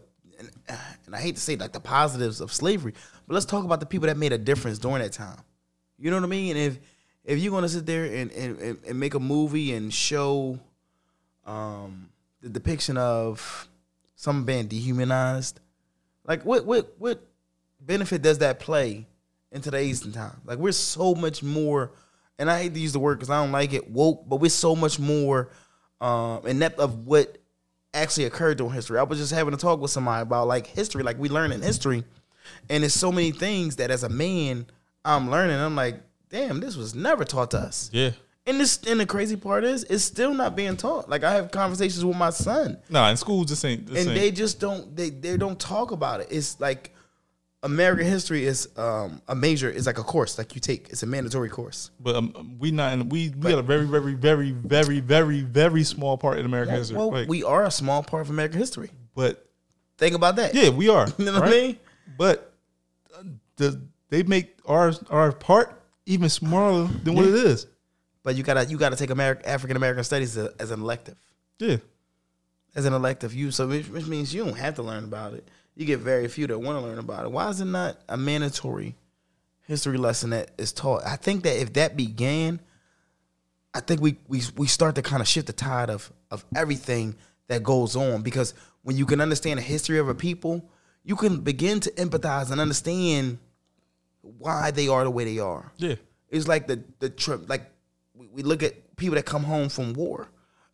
[0.68, 2.94] and, and I hate to say like the positives of slavery,
[3.28, 5.40] but let's talk about the people that made a difference during that time.
[5.98, 6.58] You know what I mean?
[6.58, 6.80] And if
[7.24, 10.60] if you're gonna sit there and, and, and- make a movie and show
[11.46, 12.10] um,
[12.42, 13.68] the depiction of
[14.16, 15.60] some being dehumanized,
[16.26, 17.26] like what what what
[17.80, 19.08] benefit does that play
[19.52, 20.42] in today's time?
[20.46, 21.92] Like we're so much more
[22.42, 24.50] and I hate to use the word because I don't like it, woke, but we're
[24.50, 25.52] so much more
[26.02, 27.38] um, in depth of what
[27.94, 28.98] actually occurred during history.
[29.00, 31.62] I was just having a talk with somebody about like history, like we learn in
[31.62, 32.04] history,
[32.70, 34.66] and there's so many things that as a man
[35.04, 35.58] I'm learning.
[35.58, 37.90] I'm like, damn, this was never taught to us.
[37.92, 38.12] Yeah.
[38.48, 41.10] And this and the crazy part is, it's still not being taught.
[41.10, 43.88] Like I have conversations with my son, Nah, in school just ain't.
[43.90, 44.14] And ain't.
[44.16, 46.28] they just don't they they don't talk about it.
[46.32, 46.94] It's like
[47.64, 49.70] American history is um, a major.
[49.70, 50.90] It's like a course, like you take.
[50.90, 51.92] It's a mandatory course.
[52.00, 52.94] but um, we not.
[52.94, 56.76] In, we we got a very very very very very very small part in American
[56.76, 56.98] history.
[56.98, 58.90] Well, Like, we are a small part of American history.
[59.16, 59.48] but
[59.98, 60.56] Think about that.
[60.56, 61.08] yeah, we are.
[61.20, 61.78] You know what I mean?
[62.18, 62.52] But
[63.16, 63.24] uh,
[63.58, 67.68] the they make our our part even smaller than what it is.
[68.24, 71.18] But you gotta you gotta take American African American studies as, as an elective.
[71.60, 71.78] Yeah.
[72.74, 75.48] As an elective, you so which, which means you don't have to learn about it.
[75.82, 77.32] You get very few that want to learn about it.
[77.32, 78.96] Why is it not a mandatory
[79.68, 81.02] history lesson that is taught?
[81.04, 82.60] I think that if that began,
[83.74, 87.16] I think we we we start to kind of shift the tide of of everything
[87.48, 90.64] that goes on because when you can understand the history of a people,
[91.04, 93.40] you can begin to empathize and understand
[94.22, 95.72] why they are the way they are.
[95.78, 95.96] Yeah.
[96.30, 97.50] It's like the the trip.
[97.50, 97.72] Like
[98.14, 100.28] we, we look at people that come home from war,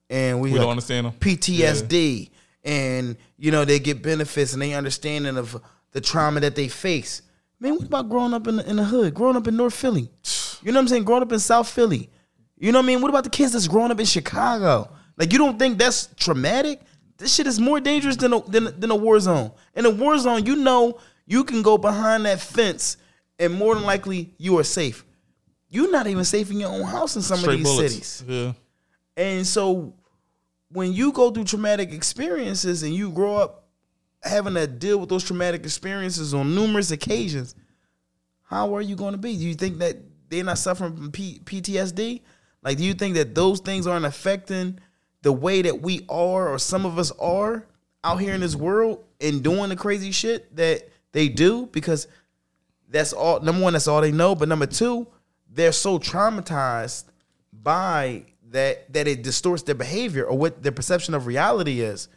[0.10, 1.14] and we, We like don't understand them.
[1.14, 2.30] PTSD,
[2.68, 5.60] and you know they get benefits and they understanding of
[5.94, 7.24] the trauma that they face.
[7.60, 10.12] Man, what about growing up in the, in the hood, growing up in North Philly?
[10.64, 11.04] You know what I'm saying?
[11.04, 12.10] Growing up in South Philly.
[12.58, 13.02] You know what I mean?
[13.02, 14.92] What about the kids that's growing up in Chicago?
[15.16, 16.82] Like you don't think that's traumatic?
[17.18, 19.52] This shit is more dangerous than a, than, than a war zone.
[19.76, 22.98] In a war zone, you know you can go behind that fence
[23.38, 25.06] and more than likely you are safe.
[25.70, 27.94] You're not even safe in your own house in some Straight of these bullets.
[27.94, 28.24] cities.
[28.28, 28.54] Yeah.
[29.16, 29.94] And so
[30.72, 33.66] when you go through traumatic experiences and you grow up
[34.24, 37.56] having to deal with those traumatic experiences on numerous occasions,
[38.44, 39.38] how are you going to be?
[39.38, 39.98] Do you think that
[40.30, 42.22] they're not suffering from P- PTSD?
[42.64, 44.80] Like, do you think that those things aren't affecting
[45.22, 47.66] the way that we are or some of us are
[48.04, 51.68] out here in this world and doing the crazy shit that they do?
[51.68, 52.08] Because
[52.90, 54.36] that's all, number one, that's all they know.
[54.36, 55.08] But number two,
[55.50, 57.06] they're so traumatized
[57.54, 62.08] by that that it distorts their behavior or what their perception of reality is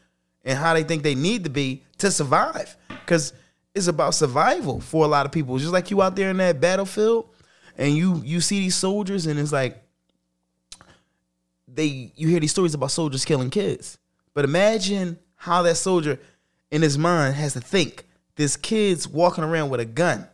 [0.44, 2.76] and how they think they need to be to survive.
[2.88, 3.32] Because
[3.74, 5.58] it's about survival for a lot of people.
[5.58, 7.28] Just like you out there in that battlefield
[7.76, 9.82] and you you see these soldiers and it's like
[11.66, 13.98] they you hear these stories about soldiers killing kids.
[14.34, 16.18] But imagine how that soldier
[16.70, 20.26] in his mind has to think this kid's walking around with a gun.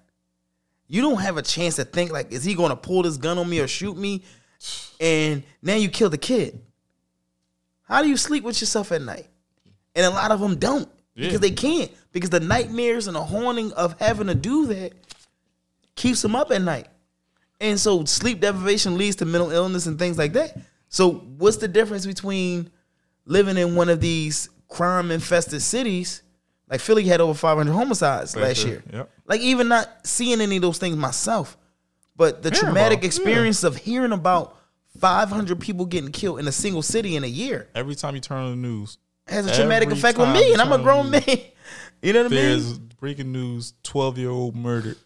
[0.88, 3.38] You don't have a chance to think like, is he going to pull this gun
[3.38, 4.22] on me or shoot me?
[5.00, 6.60] And now you kill the kid.
[7.82, 9.26] How do you sleep with yourself at night?
[9.94, 11.26] And a lot of them don't Yeah.
[11.26, 14.92] because they can't because the nightmares and the haunting of having to do that
[15.94, 16.88] keeps them up at night.
[17.60, 20.58] And so sleep deprivation leads to mental illness and things like that.
[20.88, 22.70] So what's the difference between
[23.24, 26.22] living in one of these crime infested cities?
[26.68, 28.82] Like Philly had over 500 homicides last year, year.
[28.92, 29.10] yep.
[29.26, 31.56] Like even not seeing any of those things myself,
[32.16, 34.56] but the Hearing traumatic about 'em, experience of hearing about
[35.00, 38.38] 500 people getting killed in a single city in a year Every time you turn
[38.38, 41.22] on the news, has a traumatic effect on me, and I'm a grown on man.
[42.02, 42.44] You know what I mean?
[42.44, 44.98] there's breaking news: twelve year old murdered,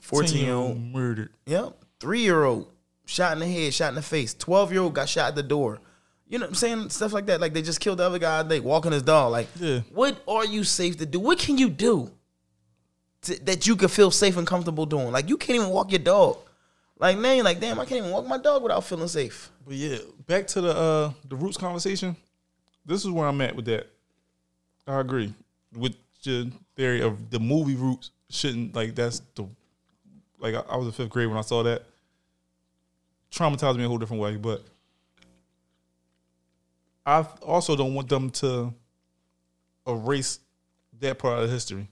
[0.00, 1.30] 14 year old, murdered.
[1.46, 2.68] yep, three year old
[3.06, 4.34] shot in the head, shot in the face.
[4.34, 5.78] 12 year old got shot at the door.
[6.28, 6.90] You know what I'm saying?
[6.90, 7.40] Stuff like that.
[7.40, 8.42] Like they just killed the other guy.
[8.42, 9.32] They walking his dog.
[9.32, 9.80] Like, Yeah.
[9.92, 11.18] what are you safe to do?
[11.20, 12.10] What can you do
[13.22, 15.12] to, that you could feel safe and comfortable doing?
[15.12, 16.38] Like you can't even walk your dog.
[16.98, 19.50] Like man, you're like, damn, I can't even walk my dog without feeling safe.
[19.66, 22.16] But yeah, back to the uh the roots conversation.
[22.84, 23.86] This is where I'm at with that.
[24.86, 25.32] I agree
[25.76, 29.46] with your theory of the movie roots shouldn't like that's the
[30.38, 31.84] like I, I was in fifth grade when I saw that.
[33.30, 34.64] Traumatized me a whole different way, but
[37.06, 38.74] I also don't want them to
[39.86, 40.40] erase
[41.00, 41.88] that part of history.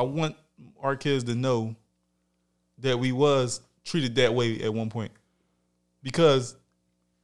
[0.00, 0.34] I want
[0.82, 1.74] our kids to know
[2.78, 5.12] that we was treated that way at one point
[6.02, 6.56] because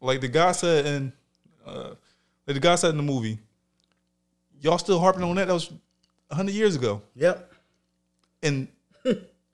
[0.01, 1.13] like the guy said in
[1.67, 1.91] uh
[2.47, 3.39] like the guy said in the movie
[4.61, 5.71] y'all still harping on that that was
[6.29, 7.51] 100 years ago Yep.
[8.43, 8.69] and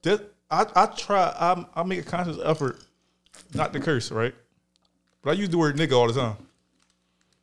[0.02, 2.80] that I, I try I, I make a conscious effort
[3.54, 4.35] not to curse right
[5.22, 6.37] but i use the word nigga all the time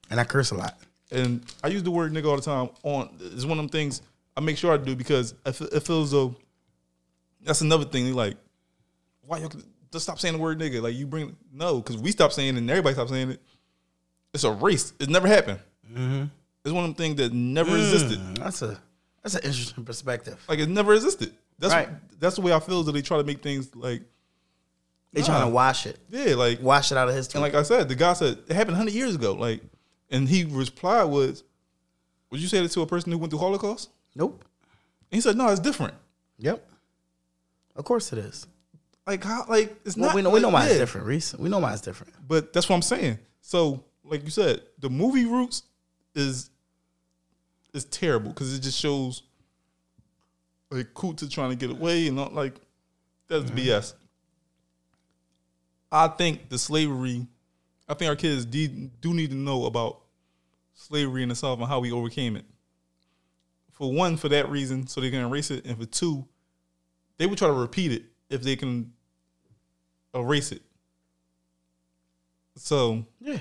[0.10, 0.78] And I curse a lot.
[1.12, 2.70] and I use the word nigga all the time.
[2.84, 4.02] On it's one of them things
[4.38, 6.36] I make sure I do because it, feels though
[7.44, 8.14] that's another thing.
[8.14, 8.38] Like,
[9.26, 9.50] why you
[9.92, 10.82] just stop saying the word nigga?
[10.82, 13.42] Like you bring no because we stop saying it and everybody stop saying it.
[14.34, 14.94] It's a race.
[15.00, 15.60] It never happened.
[15.92, 16.26] Mm-hmm.
[16.64, 18.20] It's one of them things that never existed.
[18.20, 18.80] Mm, that's a
[19.24, 20.44] that's an interesting perspective.
[20.48, 21.34] Like it never existed.
[21.58, 21.90] That's Right.
[22.20, 24.04] that's the way I feel that they try to make things like
[25.12, 25.28] They Nah.
[25.28, 27.40] trying to wash it, Yeah, like wash it out of history.
[27.40, 29.34] and like I said, the guy said it happened hundred years ago.
[29.34, 29.62] Like,
[30.12, 31.44] and he replied was,
[32.32, 34.44] "Would you say that to a person who went through Holocaust?" Nope.
[35.12, 35.94] And he said, "No, it's different.
[36.40, 36.68] Yep.
[37.76, 38.48] Of course it is.
[39.08, 39.46] Like how?
[39.48, 40.16] Like it's Well, not.
[40.16, 41.38] we know we know why it's different, Rece.
[41.40, 42.14] We know why it's different.
[42.28, 43.20] But that's what I'm saying.
[43.42, 45.64] So, like you said, the movie Roots
[46.14, 46.50] is
[47.74, 49.24] is terrible because it just shows
[50.72, 52.56] like Kunta trying to get away and not like
[53.28, 53.58] that's mm-hmm.
[53.58, 53.94] BS.
[55.92, 57.28] I think the slavery.
[57.88, 60.02] I think our kids de- do need to know about
[60.76, 62.46] slavery in the South and how we overcame it.
[63.80, 66.28] For one, for that reason, so they can erase it, and for two,
[67.18, 68.92] they would try to repeat it if they can
[70.14, 70.62] erase it.
[72.58, 73.40] So Yeah.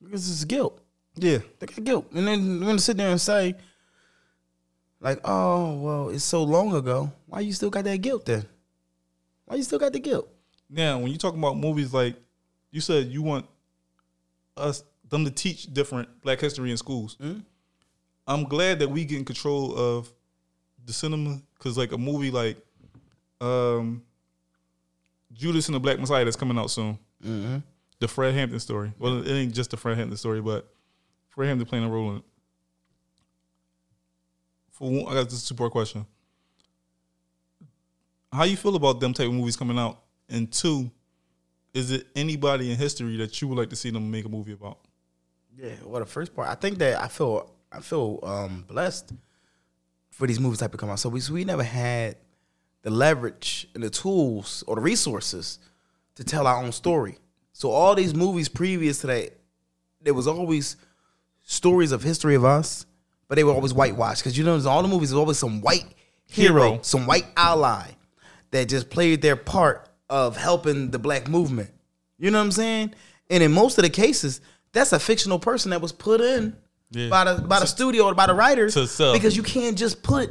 [0.00, 0.80] Because it's guilt.
[1.16, 2.12] yeah, They got guilt.
[2.12, 3.56] And then they're gonna sit there and say,
[5.00, 7.12] like, oh, well, it's so long ago.
[7.26, 8.46] Why you still got that guilt then?
[9.46, 10.28] Why you still got the guilt?
[10.70, 12.16] Now, when you talk about movies like
[12.70, 13.46] you said, you want
[14.56, 17.16] us them to teach different Black history in schools.
[17.20, 17.40] Mm-hmm.
[18.26, 20.12] I'm glad that we get in control of
[20.84, 22.56] the cinema because, like, a movie like
[23.40, 24.02] um,
[25.32, 26.98] Judas and the Black Messiah that's coming out soon,
[27.98, 28.92] the Fred Hampton story.
[28.98, 30.72] Well, it ain't just the Fred Hampton story, but
[31.28, 32.22] Fred Hampton playing a role in it.
[34.70, 36.06] For one, I got this two part question.
[38.32, 40.00] How you feel about them type of movies coming out?
[40.28, 40.90] And two,
[41.74, 44.52] is it anybody in history that you would like to see them make a movie
[44.52, 44.78] about?
[45.56, 45.74] Yeah.
[45.84, 49.12] Well, the first part, I think that I feel I feel um, blessed
[50.10, 50.98] for these movies type to come out.
[50.98, 52.16] So we so we never had
[52.82, 55.58] the leverage and the tools or the resources
[56.16, 57.18] to tell our own story.
[57.52, 59.30] So all these movies previous to that,
[60.02, 60.76] there was always
[61.42, 62.86] stories of history of us,
[63.28, 65.86] but they were always whitewashed because you know all the movies there's always some white
[66.26, 66.78] hero, Hero.
[66.82, 67.88] some white ally
[68.50, 71.70] that just played their part of helping the black movement.
[72.18, 72.94] You know what I'm saying?
[73.30, 74.40] And in most of the cases,
[74.72, 76.56] that's a fictional person that was put in
[76.92, 77.08] Yeah.
[77.08, 80.30] by the by the studio or by the writers because you can't just put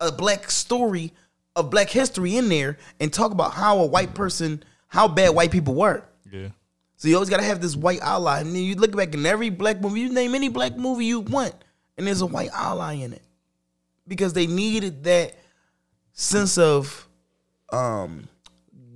[0.00, 1.12] a black story
[1.56, 5.50] of black history in there and talk about how a white person, how bad white
[5.50, 6.04] people were.
[6.30, 6.48] Yeah.
[6.96, 9.50] So you always gotta have this white ally, and then you look back in every
[9.50, 10.00] black movie.
[10.00, 11.54] You name any black movie you want,
[11.96, 13.22] and there's a white ally in it
[14.06, 15.34] because they needed that
[16.12, 17.08] sense of
[17.72, 18.28] um,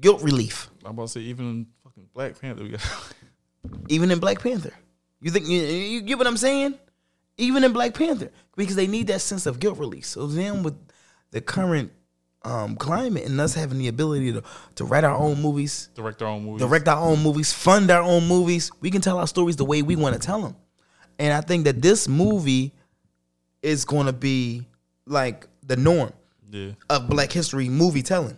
[0.01, 0.71] guilt relief.
[0.85, 3.15] I'm about to say even in fucking Black Panther, we got
[3.89, 4.73] even in Black Panther.
[5.21, 6.75] You think you, you get what I'm saying?
[7.39, 10.09] Even in Black Panther, because they need that sense of guilt release.
[10.09, 10.75] So then, with
[11.33, 11.93] the current
[12.45, 14.43] um, climate and us having the ability to
[14.77, 16.61] to write our own movies, direct our own movies.
[16.63, 19.83] direct our own movies, fund our own movies, we can tell our stories the way
[19.83, 20.57] we want to tell them.
[21.19, 22.73] And I think that this movie
[23.63, 24.67] is going to be
[25.07, 26.13] like the norm
[26.51, 26.73] Yeah.
[26.89, 28.37] of Black History movie telling.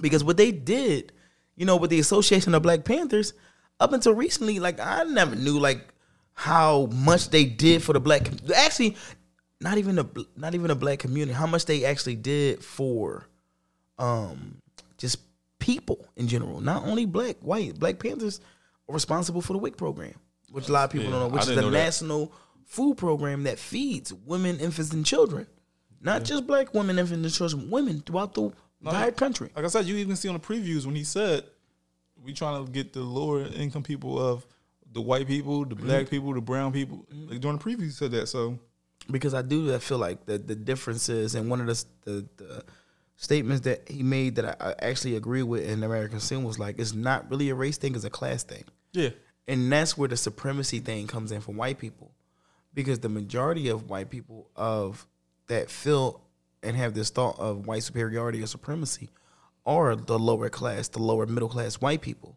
[0.00, 1.12] Because what they did,
[1.56, 3.32] you know, with the Association of Black Panthers,
[3.80, 5.93] up until recently, like I never knew like
[6.34, 8.28] how much they did for the black.
[8.54, 8.96] Actually,
[9.60, 11.32] not even the not even the black community.
[11.32, 13.26] How much they actually did for,
[13.98, 14.60] um,
[14.98, 15.18] just
[15.58, 16.60] people in general.
[16.60, 17.78] Not only black, white.
[17.78, 18.40] Black Panthers
[18.88, 20.14] are responsible for the WIC program,
[20.50, 22.32] which a lot of people Yeah, don't know, which is the national
[22.66, 25.46] food program that feeds women, infants, and children.
[26.00, 29.50] Not just black women, infants, and children, women throughout the entire country.
[29.56, 31.44] Like I said, you even see on the previews when he said
[32.22, 34.46] we trying to get the lower income people of
[34.94, 36.10] the white people, the black mm-hmm.
[36.10, 37.06] people, the brown people.
[37.12, 37.30] Mm-hmm.
[37.30, 38.28] Like during the preview, he said that.
[38.28, 38.58] So
[39.10, 42.64] because I do I feel like the the differences and one of the the, the
[43.16, 46.78] statements that he made that I, I actually agree with in American Skin was like
[46.78, 48.64] it's not really a race thing, it's a class thing.
[48.92, 49.10] yeah,
[49.46, 52.12] And that's where the supremacy thing comes in for white people.
[52.72, 55.06] Because the majority of white people of
[55.46, 56.22] that feel
[56.62, 59.10] and have this thought of white superiority or supremacy
[59.66, 62.36] are the lower class, the lower middle class white people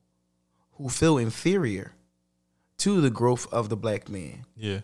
[0.73, 1.93] who feel inferior
[2.79, 4.45] to the growth of the black man.
[4.55, 4.79] yeah.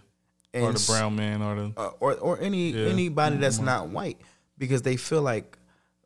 [0.56, 2.86] And or the brown man, or the uh, or or any Yeah.
[2.90, 4.20] anybody that's not white
[4.60, 5.58] because they feel like,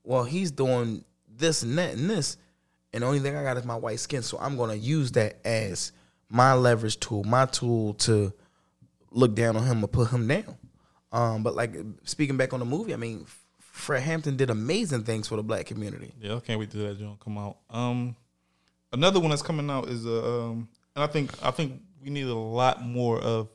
[0.03, 2.38] well, he's doing this and that and this,
[2.93, 5.45] and the only thing I got is my white skin, so I'm gonna use that
[5.45, 5.91] as
[6.29, 8.31] my leverage tool, my tool to
[9.11, 10.57] look down on him or put him down.
[11.11, 11.75] Um, but like
[12.05, 13.25] speaking back on the movie, I mean,
[13.59, 16.13] Fred Hampton did amazing things for the black community.
[16.21, 17.57] Yeah, I can't wait till that joint come out.
[17.69, 18.15] Um,
[18.93, 22.25] another one that's coming out is uh, um, and I think I think we need
[22.25, 23.49] a lot more of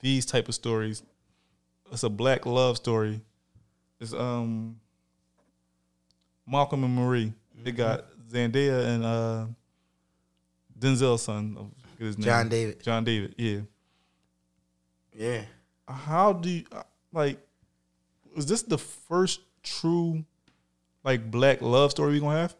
[0.00, 1.02] these type of stories.
[1.90, 3.22] It's a black love story.
[3.98, 4.76] It's um
[6.46, 7.32] Malcolm and Marie.
[7.64, 9.46] It got Zendaya and uh
[10.78, 11.70] Denzel's son.
[11.92, 12.24] Forget his name.
[12.24, 12.82] John David.
[12.82, 13.34] John David.
[13.38, 13.60] Yeah.
[15.14, 15.42] Yeah,
[15.88, 16.64] How do you
[17.12, 17.38] like?
[18.36, 20.24] Is this the first true
[21.04, 22.56] like black love story we gonna have?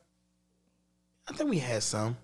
[1.29, 2.17] I think we had some.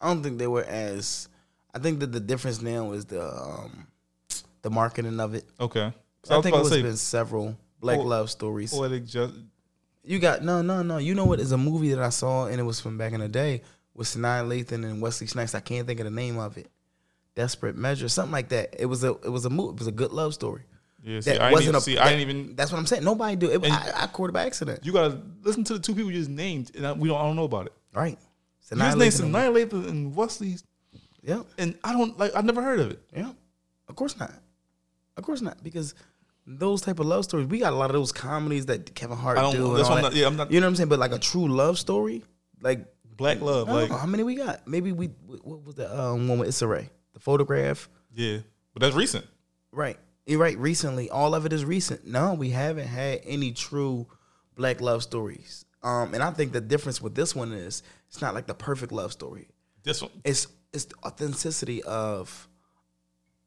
[0.00, 1.28] I don't think they were as.
[1.74, 3.86] I think that the difference now is the um,
[4.62, 5.44] the marketing of it.
[5.60, 5.92] Okay.
[6.30, 8.72] I, was think it's been several black Po- love stories.
[8.72, 9.34] poetic just
[10.04, 10.98] You got no, no, no.
[10.98, 13.20] You know what is a movie that I saw and it was from back in
[13.20, 13.62] the day
[13.94, 15.54] with Sanaa Lathan and Wesley Snipes.
[15.54, 16.68] I can't think of the name of it.
[17.34, 18.74] Desperate Measure, something like that.
[18.78, 19.74] It was a it was a movie.
[19.74, 20.62] It was a good love story.
[21.04, 21.20] yeah.
[21.20, 21.80] See, That I didn't wasn't even, a.
[21.80, 21.94] see.
[21.94, 22.56] that- I didn't even.
[22.56, 23.04] That's what I'm saying.
[23.04, 23.64] Nobody do it.
[23.70, 24.84] I, I caught it by accident.
[24.84, 27.16] You gotta listen to the two people you just named, and I, we don't.
[27.18, 27.72] I don't know about it.
[27.94, 28.18] Right.
[28.76, 30.56] Just named Lathan and- Sanaa Lathan and Wesley,
[31.22, 31.42] Yeah.
[31.58, 32.32] and I don't like.
[32.34, 33.02] I never heard of it.
[33.16, 33.32] Yeah,
[33.88, 34.32] of course not.
[35.16, 35.94] Of course not, because
[36.46, 39.36] those type of love stories, we got a lot of those comedies that Kevin Hart
[39.38, 39.76] I don't- do.
[39.76, 40.88] that's what I'm not- yeah, I'm not- You know what I'm saying?
[40.88, 42.24] But like a true love story,
[42.60, 44.66] like Black love, I don't like know, how many we got?
[44.68, 45.06] Maybe we
[45.42, 47.88] what was the um, one with Issa Rae, the photograph.
[48.14, 48.38] yeah,
[48.74, 49.26] but that's recent.
[49.72, 50.56] Right, you're right.
[50.56, 52.06] Recently, all of it is recent.
[52.06, 54.06] No, we haven't had any true
[54.54, 55.64] black love stories.
[55.82, 58.92] Um, and I think the difference with this one is it's not like the perfect
[58.92, 59.48] love story.
[59.82, 62.48] This one, it's it's the authenticity of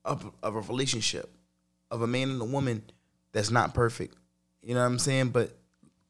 [0.06, 1.30] of of a relationship
[1.92, 2.82] of a man and a woman
[3.34, 4.16] that's not perfect.
[4.64, 5.30] You know what I'm saying?
[5.30, 5.56] But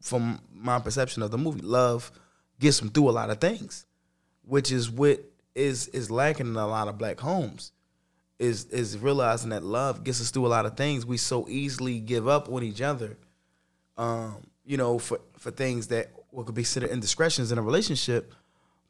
[0.01, 2.11] from my perception of the movie, love
[2.59, 3.86] gets them through a lot of things,
[4.43, 5.19] which is what
[5.55, 7.72] is is lacking in a lot of black homes.
[8.39, 11.05] Is is realizing that love gets us through a lot of things.
[11.05, 13.17] We so easily give up on each other,
[13.97, 18.34] um, you know, for for things that what could be considered indiscretions in a relationship,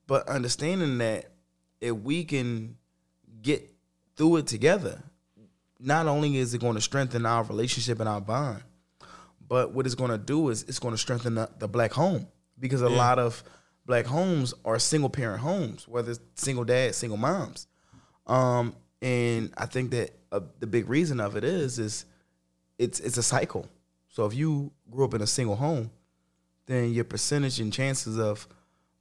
[0.07, 1.31] but understanding that
[1.79, 2.77] if we can
[3.41, 3.67] get
[4.15, 5.01] through it together,
[5.79, 8.61] not only is it going to strengthen our relationship and our bond,
[9.47, 12.27] but what it's going to do is it's going to strengthen the, the black home
[12.59, 12.97] because a Yeah.
[12.97, 13.43] lot of
[13.87, 17.65] black homes are single parent homes, whether it's single dads, single moms.
[18.27, 22.05] Um, and I think that uh, the big reason of it is is
[22.77, 23.67] it's it's a cycle.
[24.11, 25.89] So if you grew up in a single home,
[26.65, 28.47] then your percentage and chances of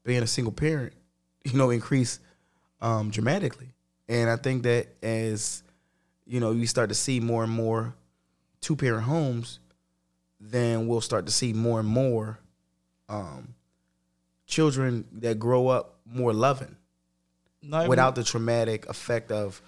[0.05, 0.95] being a single parent,
[1.45, 2.21] you know, increase
[2.81, 3.69] um, dramatically.
[4.09, 5.63] And I think that as
[6.27, 7.95] you know, you start to see more and more
[8.61, 9.59] two parent homes,
[10.41, 12.39] then we'll start to see more and more
[13.09, 13.55] um,
[14.47, 16.77] children that grow up more loving
[17.63, 19.61] not even- without the traumatic effect of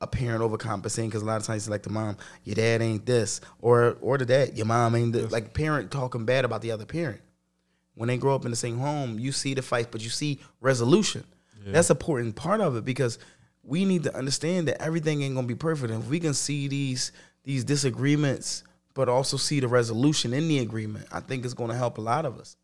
[0.00, 3.04] a parent overcompensating because a lot of times it's like the mom, your dad ain't
[3.06, 5.30] this, or or the dad, your mom ain't this.
[5.30, 7.20] Like parent talking bad about the other parent.
[7.94, 10.40] When they grow up in the same home, you see the fight, but you see
[10.60, 11.24] resolution.
[11.66, 13.18] That's an important part of it because
[13.62, 15.92] we need to understand that everything ain't gonna be perfect.
[15.92, 17.12] And if we can see these
[17.44, 21.98] these disagreements, but also see the resolution in the agreement, I think it's gonna help
[21.98, 22.56] a lot of us.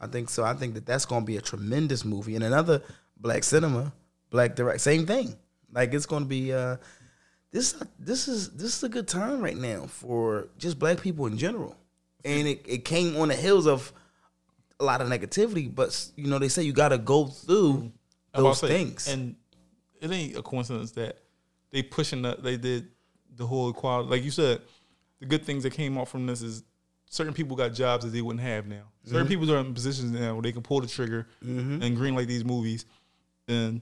[0.00, 0.44] I think so.
[0.44, 2.34] I think that that's to be a tremendous movie.
[2.34, 2.82] And another
[3.18, 3.92] black cinema,
[4.30, 5.36] black direct, same thing.
[5.72, 6.76] Like it's going to be uh,
[7.50, 7.80] this.
[7.98, 11.76] This is this is a good time right now for just black people in general.
[12.24, 13.92] And it, it came on the heels of
[14.78, 17.92] a lot of negativity, but you know they say you got to go through
[18.34, 19.08] those to say, things.
[19.08, 19.36] and
[20.00, 21.18] it ain't a coincidence that
[21.70, 22.88] they pushing that they did
[23.36, 24.08] the whole equality.
[24.10, 24.60] Like you said,
[25.20, 26.62] the good things that came out from this is
[27.08, 28.82] certain people got jobs that they wouldn't have now.
[29.04, 32.26] Certain people are in positions now where they can pull the trigger and green like
[32.26, 32.84] these movies.
[33.48, 33.80] And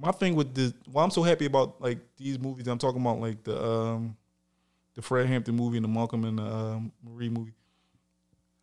[0.00, 3.20] my thing with the why I'm so happy about like these movies I'm talking about
[3.20, 4.16] like the um
[4.94, 7.54] the Fred Hampton movie and the Malcolm and the um, Marie movie.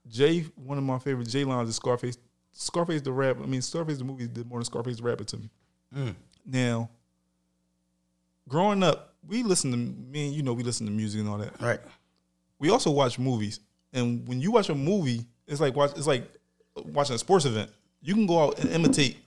[0.08, 2.18] Jay, one of my favorite Jay lines is Scarface.
[2.52, 3.38] Scarface the rap.
[3.42, 5.50] I mean, Scarface the movie did more than Scarface the rapper to me.
[5.96, 6.16] Mm.
[6.46, 6.90] Now,
[8.48, 11.38] growing up, we listen to me and you know we listen to music and all
[11.38, 11.60] that.
[11.62, 11.80] right.
[12.60, 13.60] We also watch movies,
[13.94, 16.24] and when you watch a movie, it's like watch it's like
[16.76, 17.70] watching a sports event.
[18.02, 19.18] You can go out and imitate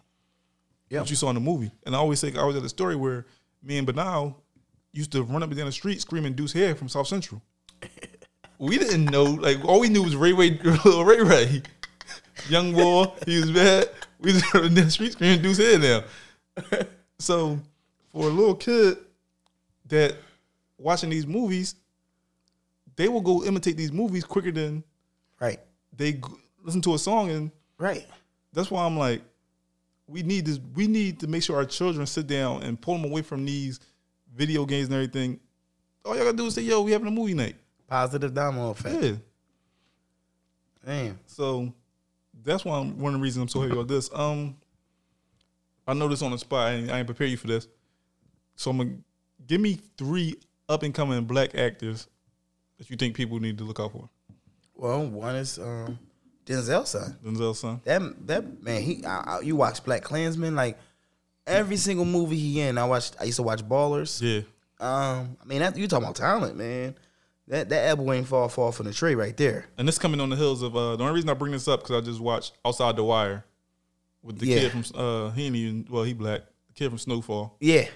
[0.90, 1.00] Yeah.
[1.00, 1.70] what you saw in the movie.
[1.86, 3.24] And I always say I was at a story where
[3.62, 4.36] me and Banal
[4.92, 7.40] used to run up and down the street screaming "Deuce Hair" from South Central.
[8.58, 11.62] we didn't know, like all we knew was Ray Ray, Ray Ray,
[12.48, 13.06] young boy.
[13.26, 13.88] He was bad.
[14.18, 16.02] We just run down the street screaming "Deuce Hair" now.
[17.18, 17.58] so
[18.12, 18.98] for a little kid
[19.86, 20.16] that
[20.76, 21.76] watching these movies,
[22.96, 24.82] they will go imitate these movies quicker than
[25.40, 25.60] Right.
[25.96, 26.20] they
[26.62, 28.06] listen to a song and Right.
[28.52, 29.22] that's why I'm like,
[30.10, 30.58] we need this.
[30.74, 33.80] We need to make sure our children sit down and pull them away from these
[34.34, 35.40] video games and everything.
[36.04, 37.56] All y'all gotta do is say, "Yo, we having a movie night."
[37.86, 39.02] Positive domino effect.
[39.02, 39.12] Yeah.
[40.84, 41.18] Damn.
[41.26, 41.72] So
[42.42, 44.10] that's why I'm, one of the reasons I'm so happy about this.
[44.12, 44.56] Um,
[45.86, 46.68] I know this on the spot.
[46.68, 47.68] I ain't, I ain't prepare you for this.
[48.56, 48.96] So I'm gonna
[49.46, 50.36] give me three
[50.68, 52.06] up and coming black actors
[52.78, 54.08] that you think people need to look out for.
[54.74, 55.98] Well, one is um,
[56.46, 57.16] Denzel's son.
[57.24, 57.80] Denzel son.
[57.84, 60.78] That that man, he I, I, you watch Black Klansman like
[61.46, 62.78] every single movie he in.
[62.78, 63.16] I watched.
[63.20, 64.20] I used to watch Ballers.
[64.22, 64.42] Yeah.
[64.80, 66.94] Um, I mean, that, you talking about talent, man.
[67.48, 69.66] That that apple ain't fall fall from the tree right there.
[69.76, 71.80] And this coming on the heels of uh, the only reason I bring this up
[71.82, 73.44] because I just watched Outside the Wire,
[74.22, 74.60] with the Yeah.
[74.60, 77.56] kid from uh he ain't even well he black the kid from Snowfall.
[77.60, 77.88] Yeah,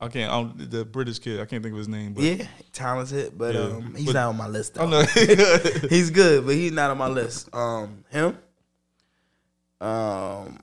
[0.00, 2.12] I can't I don't, the British kid I can't think of his name.
[2.14, 3.60] But yeah, talented, but Yeah.
[3.62, 4.74] um, he's But- not on my list.
[4.74, 5.02] Though.
[5.90, 7.52] He's good, but he's not on my list.
[7.54, 8.36] Um, him.
[9.80, 10.58] Um,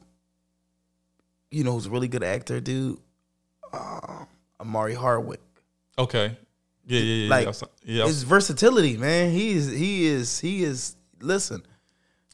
[1.51, 2.97] you know who's a really good actor, dude?
[3.71, 4.25] Uh,
[4.59, 5.41] Omari Hardwick.
[5.97, 6.37] okay.
[6.87, 7.29] Yeah, yeah, yeah.
[7.29, 8.05] Like, yeah, yeah.
[8.05, 9.31] His versatility, man.
[9.31, 9.71] He is.
[9.71, 10.39] He is.
[10.39, 10.95] He is.
[11.19, 11.63] Listen,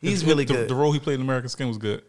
[0.01, 0.69] he's the- really the, good.
[0.69, 2.03] The role he played in American Skin was good.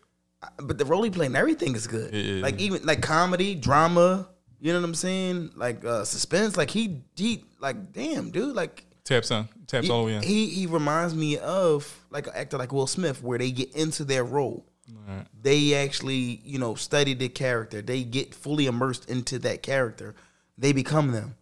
[0.59, 2.12] but the role he played and everything is good.
[2.12, 4.28] Yeah, like even like comedy, drama.
[4.62, 5.50] You know what I'm saying?
[5.56, 6.56] Like uh suspense.
[6.56, 8.54] Like he, he, like damn, dude.
[8.54, 10.22] Like Taps on, taps he, all the way in.
[10.22, 14.04] he he reminds me of like an actor like Will Smith, where they get into
[14.04, 14.64] their role.
[15.08, 15.26] Alright.
[15.42, 17.82] They actually, you know, study the character.
[17.82, 20.14] They get fully immersed into that character.
[20.56, 21.34] They become them.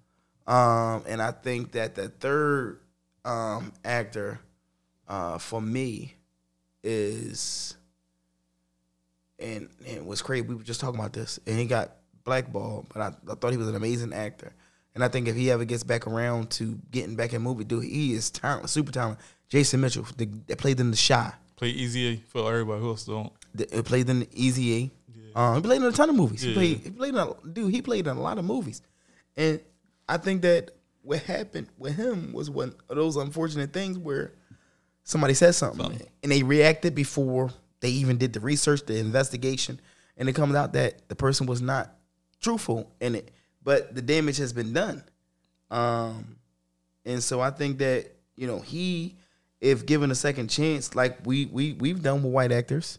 [0.46, 2.80] Um, and I think that the third
[3.26, 4.40] um, actor
[5.06, 6.14] uh, for me
[6.82, 7.76] is,
[9.38, 11.92] and and what's crazy, we were just talking about this, and he got
[12.30, 14.52] blackballed, but I, I thought he was an amazing actor.
[14.94, 17.82] And I think if he ever gets back around to getting back in movie, dude,
[17.82, 19.24] he is talent, super talented.
[19.48, 23.32] Jason Mitchell, the, that played in The Chi, Play Eazy-E for everybody who else don't.
[23.76, 24.90] uh, played in the Easy
[25.34, 25.38] A.
[25.38, 26.40] Um, he played in a ton of movies.
[26.42, 26.78] He played.
[26.78, 27.74] He played in a, dude.
[27.74, 28.80] He played in a lot of movies,
[29.36, 29.60] and
[30.08, 30.70] I think that
[31.02, 34.32] what happened with him was one of those unfortunate things where
[35.02, 37.50] somebody said something and they reacted before
[37.80, 39.80] they even did the research, the investigation,
[40.16, 41.94] and it comes out that the person was not
[42.40, 43.30] truthful in it,
[43.62, 45.02] but the damage has been done.
[45.70, 46.36] Um,
[47.04, 49.16] and so I think that you know he,
[49.60, 52.98] if given a second chance, like we we we've done with white actors,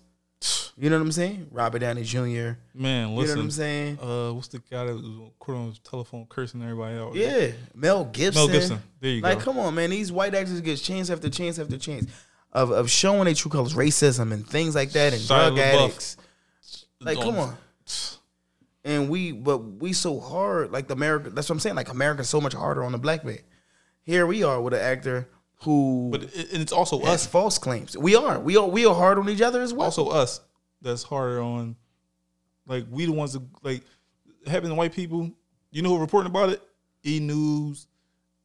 [0.78, 1.48] you know what I'm saying?
[1.52, 2.20] Robert Downey Jr.
[2.20, 3.38] You Man, know listen.
[3.38, 4.00] what I'm saying?
[4.00, 7.14] Uh, what's the guy that was quote on his telephone cursing everybody out?
[7.14, 8.42] Yeah, Mel Gibson.
[8.42, 8.80] Mel Gibson.
[9.00, 9.38] There you like, go.
[9.38, 9.90] Like, come on, man.
[9.90, 12.08] These white actors get chance after chance after chance
[12.52, 15.60] of of showing their true colors, racism and things like that, and Shia drug LaBeouf.
[15.60, 16.18] addicts.
[17.00, 17.58] Like, come on.
[18.84, 21.30] And we, but we so hard, like the America.
[21.30, 21.76] That's what I'm saying.
[21.76, 23.40] Like America's so much harder on the black man.
[24.04, 25.30] Here we are with an actor
[25.64, 27.96] who But it, and it's also us, false claims.
[27.96, 29.86] We are, we are, we are hard on each other as well.
[29.86, 30.42] also us
[30.82, 31.76] that's harder on.
[32.66, 33.84] Like we the ones that like
[34.48, 35.30] having the white people.
[35.70, 36.62] You know who reporting about it?
[37.06, 37.88] E News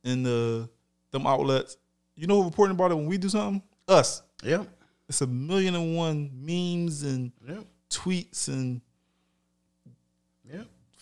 [0.04, 0.68] and the
[1.12, 1.78] them outlets.
[2.14, 3.62] You know who reporting about it when we do something?
[3.88, 4.22] Us.
[4.42, 4.68] Yep.
[5.08, 7.64] It's a million and one memes and Yep.
[7.88, 8.82] tweets and.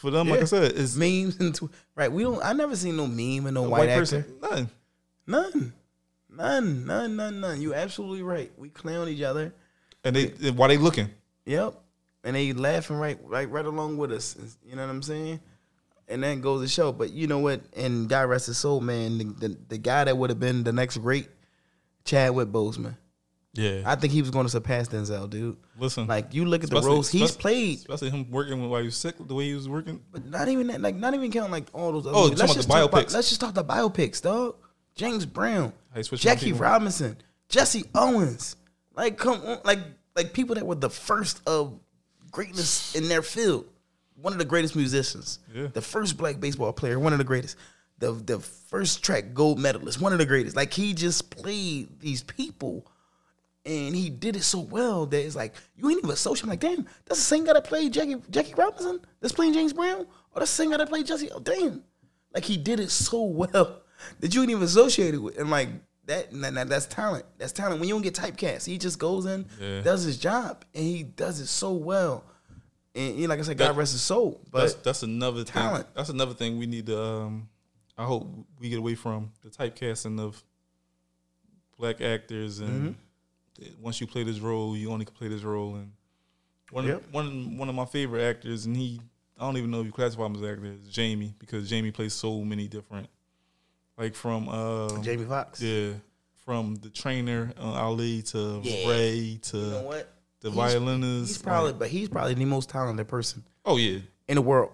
[0.04, 2.12] For them, like I said, it's Memes and tw- right.
[2.12, 2.44] We don't.
[2.44, 4.24] I never seen no meme and no a white, white, person.
[4.42, 4.68] Nothing.
[5.26, 5.72] None.
[6.28, 6.86] None.
[6.86, 7.16] None.
[7.16, 7.40] None.
[7.40, 7.60] None.
[7.62, 8.52] You absolutely right.
[8.58, 9.54] We clown each other.
[10.04, 11.08] And they and why they looking?
[11.46, 11.80] Yep.
[12.22, 14.36] And they laughing right, right, right along with us.
[14.62, 15.40] You know what I'm saying?
[16.06, 16.92] And that goes to show.
[16.92, 17.62] But you know what?
[17.74, 19.16] And God rest his soul, man.
[19.16, 21.28] The, the, the guy that would have been the next great
[22.04, 22.96] Chadwick Boseman.
[23.54, 23.82] Yeah.
[23.86, 25.56] I think he was going to surpass Denzel, dude.
[25.78, 26.06] Listen.
[26.06, 28.96] Like you look at the roles he's played, Especially him working with while he was
[28.96, 30.00] sick, the way he was working.
[30.12, 30.80] but not even that.
[30.80, 32.06] Like not even counting like all those.
[32.06, 32.40] Other Oh, movies.
[32.40, 33.14] about just the talk about, biopics.
[33.14, 34.56] let's just talk the biopics, dog.
[34.96, 36.52] James Brown, How you switch my Jackie.
[36.52, 37.16] Robinson,
[37.48, 38.56] Jesse Owens.
[38.94, 39.80] Like come on, like
[40.16, 41.78] like people that were the first of
[42.30, 43.66] greatness in their field.
[44.20, 45.40] One of the greatest musicians.
[45.54, 45.66] Yeah.
[45.72, 47.56] The first black baseball player, one of the greatest.
[47.98, 50.56] The the first track gold medalist, one of the greatest.
[50.56, 52.86] Like he just played these people
[53.66, 56.44] and he did it so well that it's like you ain't even associate.
[56.44, 59.72] I'm like, damn, that's the same guy that played Jackie Jackie Robinson that's playing James
[59.72, 60.00] Brown,
[60.32, 61.30] or that's the same guy that played Jesse.
[61.32, 61.82] Oh, damn,
[62.34, 63.82] like he did it so well
[64.20, 65.68] that you ain't even associated with, and like
[66.06, 67.24] that, and that- that's talent.
[67.38, 67.80] That's talent.
[67.80, 69.80] When you don't get typecast, he just goes in, Yeah.
[69.80, 72.24] does his job, and he does it so well.
[72.94, 74.40] And you know, like I said, God That- rest his soul.
[74.52, 75.86] That's But that's another talent.
[75.86, 75.92] thing.
[75.96, 77.02] That's another thing we need to.
[77.02, 77.48] Um,
[77.96, 78.28] I hope
[78.60, 80.44] we get away from the typecasting of
[81.78, 82.92] black actors, and Mm-hmm.
[83.80, 85.74] Once you play this role, you only can play this role.
[85.76, 85.92] And
[86.70, 87.02] one Yep.
[87.12, 89.00] one one of my favorite actors, and he
[89.38, 91.90] I don't even know if you classify him as an actor, is Jamie because Jamie
[91.90, 93.08] plays so many different,
[93.98, 95.92] like from uh, Jamie Foxx, yeah,
[96.44, 98.88] from the trainer uh, Ali to Yeah.
[98.88, 100.10] Ray to you know what?
[100.40, 101.28] the He's- violinist.
[101.28, 103.98] He's probably, like- but he's probably the most talented person oh yeah,
[104.28, 104.70] in the world.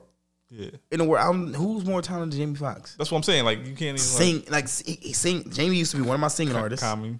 [0.51, 0.71] yeah.
[0.91, 2.97] In the world, I'm, who's more talented than Jamie Foxx?
[2.97, 3.45] That's what I'm saying.
[3.45, 5.49] Like you can't even sing like he, he sing.
[5.51, 6.85] Jamie used to be one of my singing artists.
[6.85, 7.19] comedy.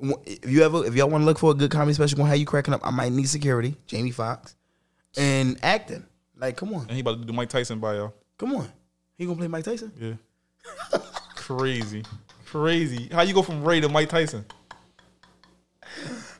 [0.00, 2.46] If you ever, if y'all want to look for a good comedy special, gonna you
[2.46, 2.80] cracking up.
[2.84, 3.76] I might need security.
[3.86, 4.54] Jamie Foxx
[5.16, 6.04] and acting.
[6.36, 8.12] Like, come on, And he about to do Mike Tyson bio.
[8.38, 8.70] come on.
[9.16, 9.92] He gonna play Mike Tyson?
[9.98, 10.98] Yeah.
[11.34, 12.04] Crazy.
[12.46, 13.08] Crazy.
[13.10, 14.44] How you go from Ray to Mike Tyson?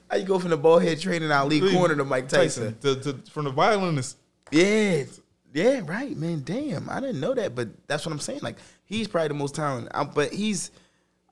[0.08, 2.78] How you go from the ball head training Ali corner to Mike Tyson?
[2.80, 4.16] To, to, from the violinist.
[4.52, 5.04] Yeah,
[5.52, 6.42] yeah, right, man.
[6.44, 8.40] Damn, I didn't know that, but that's what I'm saying.
[8.42, 9.90] Like, he's probably the most talented.
[9.92, 10.70] I, but he's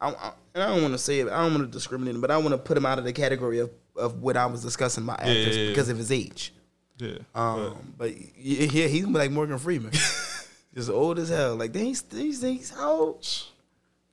[0.00, 1.28] I, I, and I don't want to say it.
[1.28, 3.12] I don't want to discriminate him, but I want to put him out of the
[3.12, 5.68] category of, of what I was discussing my actors yeah, yeah.
[5.68, 6.54] because of his age.
[6.96, 7.18] Yeah.
[7.34, 9.90] Um, but yeah, yeah, he's like Morgan Freeman,
[10.74, 11.56] just old as hell.
[11.56, 13.28] Like he's he's he's old.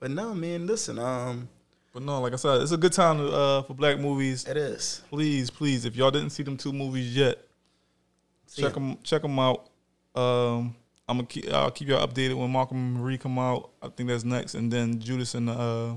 [0.02, 1.00] But no, man, listen.
[1.00, 1.48] Um,
[1.94, 4.46] but no, like I said, it's a good time to, uh, for black movies.
[4.46, 5.02] it is.
[5.10, 7.39] Please, please, if y'all didn't see them two movies yet,
[8.48, 8.89] See check 'em.
[8.89, 9.70] them check them out.
[10.14, 10.76] Um,
[11.08, 13.70] I'm gonna keep I'll keep y'all updated when Malcolm and Marie come out.
[13.82, 15.94] I think that's next, and then Judas and uh,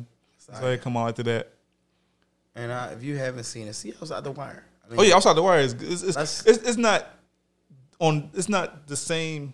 [0.54, 1.52] Zaya come out after that.
[2.54, 4.64] And uh, if you haven't seen it, see outside the wire.
[4.84, 7.06] I mean, Oh yeah, outside the wire is it's it's, it's, it's not
[7.98, 8.30] on.
[8.34, 9.52] It's not the same.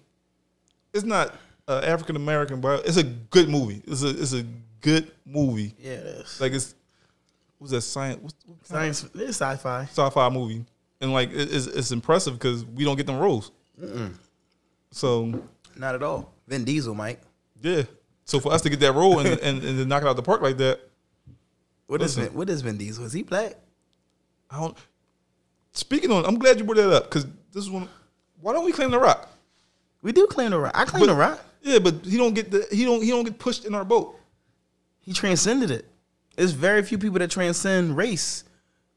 [0.93, 1.34] It's not
[1.66, 3.82] uh, African American, but it's a good movie.
[3.86, 4.45] It's a it's a
[4.80, 5.74] good movie.
[5.78, 6.40] yeah, it is.
[6.40, 6.74] Like it's
[7.59, 8.20] what's that science?
[8.22, 9.82] What's, what kind of Science, it's sci-fi.
[9.84, 10.64] sci-fi movie,
[11.01, 13.51] and like it, it's, it's impressive because we don't get them roles.
[14.90, 15.43] So
[15.76, 16.32] Not at all.
[16.47, 17.20] Vin Diesel, Mike.
[17.62, 17.82] yeah,
[18.24, 20.22] so for us to get that role and and, and to knock it out the
[20.22, 20.80] park like that,
[21.86, 22.30] What is Listen.
[22.30, 23.04] Vin, what is Vin Diesel?
[23.04, 23.54] Is he black?
[24.50, 24.76] I don't.
[25.72, 27.88] Speaking on, I'm glad you brought that up because this is one.
[28.40, 29.28] Why don't we claim the rock?
[30.02, 30.72] We do claim the rock.
[30.74, 31.40] I claim But- the rock.
[31.64, 34.18] Yeah, but he don't get the he don't he don't get pushed in our boat.
[35.00, 35.88] He transcended it.
[36.36, 38.42] There's very few people that transcend race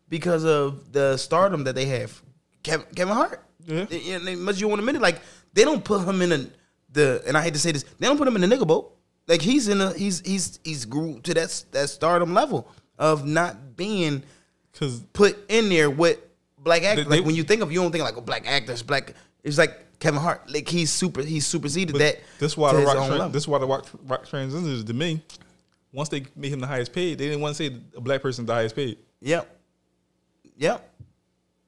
[0.09, 2.19] because of the stardom that they have.
[2.63, 3.43] Kevin, Kevin Hart.
[3.67, 3.83] Yeah.
[3.85, 5.19] They- and they- much you want to admit it, like
[5.53, 6.45] they don't put him in a,
[6.91, 8.94] the and I hate to say this, they don't put him in the nigga boat.
[9.27, 12.69] Like he's in a he's he's he's grew to that that stardom level
[12.99, 14.23] of not being
[14.71, 16.19] Because put in there with
[16.59, 17.05] black actors.
[17.05, 19.13] They- like when you think of you don't think like oh, black actors, black.
[19.43, 20.51] It's like Kevin Hart.
[20.51, 21.21] Like he's super.
[21.21, 22.19] He's superseded that.
[22.39, 22.97] This why the rock.
[22.97, 25.21] Tran- this is why the rock, rock transitions to me.
[25.91, 28.45] Once they made him the highest paid, they didn't want to say a black person
[28.45, 28.97] the highest paid.
[29.21, 29.49] Yep.
[30.57, 30.93] Yep.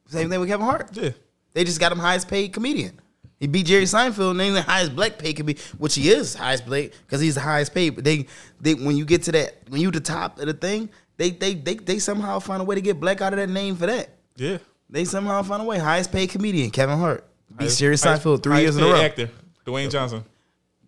[0.08, 0.90] Same thing with Kevin Hart.
[0.94, 1.12] Yeah,
[1.54, 3.00] They just got him highest paid comedian.
[3.40, 6.90] He beat Jerry Seinfeld, named the highest black paid comedian, which he is highest black
[7.06, 7.92] because he's the highest paid.
[7.92, 8.26] But they,
[8.60, 11.54] they, when you get to that, when you the top of the thing, they, they,
[11.54, 14.10] they, they somehow find a way to get black out of that name for that.
[14.36, 14.58] yeah.
[14.90, 15.78] They somehow find a way.
[15.80, 18.96] Highest paid comedian, Kevin Hart, beat Highest- Jerry Seinfeld three years in a row.
[19.02, 19.30] Actor
[19.66, 20.24] Dwayne Johnson.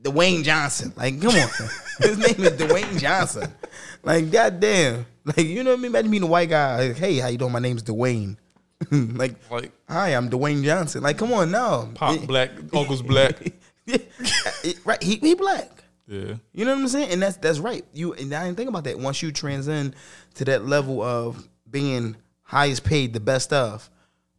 [0.02, 0.93] Dwayne Johnson.
[0.95, 1.50] Like, come on.
[2.00, 3.54] His name is Dwayne Johnson.
[4.02, 5.06] Like, goddamn.
[5.26, 5.91] Like, you know what I mean?
[5.91, 6.88] Imagine being a white guy.
[6.88, 7.52] Like, hey, how you doing?
[7.52, 8.38] My name's Dwayne.
[8.91, 11.03] like, Like hi, I'm Dwayne Johnson.
[11.03, 11.89] Like, come on, no.
[11.95, 13.53] Pop Black, Uncle's Black.
[13.86, 14.73] Yeah.
[14.86, 15.01] Right.
[15.01, 15.84] He, he black.
[16.05, 17.11] Yeah, You know what I'm saying?
[17.11, 17.84] And that's that's right.
[17.93, 18.99] You and I didn't think about that.
[18.99, 19.95] Once you transcend
[20.36, 23.89] to that level of being highest paid, the best of,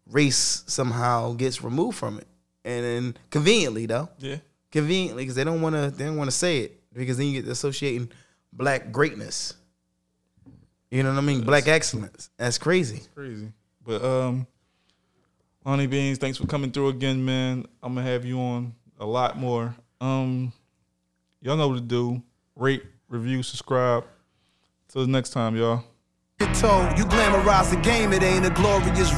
[0.06, 2.26] race somehow gets removed from it.
[2.64, 4.36] And then conveniently though, yeah.
[4.70, 7.40] conveniently because they don't want to they don't want to say it because then you
[7.40, 8.10] get associating
[8.52, 9.54] black greatness.
[10.90, 11.42] You know what I mean?
[11.42, 12.30] Black excellence.
[12.36, 13.02] That's crazy.
[13.14, 13.52] Crazy.
[13.90, 14.46] But um,
[15.66, 17.66] Honey Beans, thanks for coming through again, man.
[17.82, 19.74] I'm gonna have you on a lot more.
[20.00, 20.52] Um,
[21.42, 22.22] y'all know what to do.
[22.54, 24.04] Rate, review, subscribe.
[24.86, 25.82] Till the next time, y'all.
[26.96, 29.12] You glamorize the game, it ain't a glorious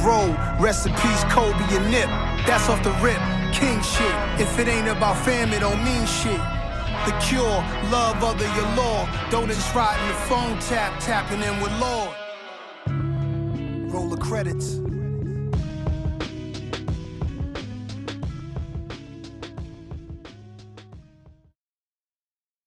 [1.25, 2.09] Kobe and Nip.
[2.47, 3.21] That's off the rip,
[3.53, 4.41] king shit.
[4.41, 6.41] If it ain't about fam, it don't mean shit.
[7.05, 9.07] The cure, love other your law.
[9.29, 9.51] Don't
[10.01, 12.15] in the phone tap, tapping in with Lord.
[13.93, 14.92] Roll the credits.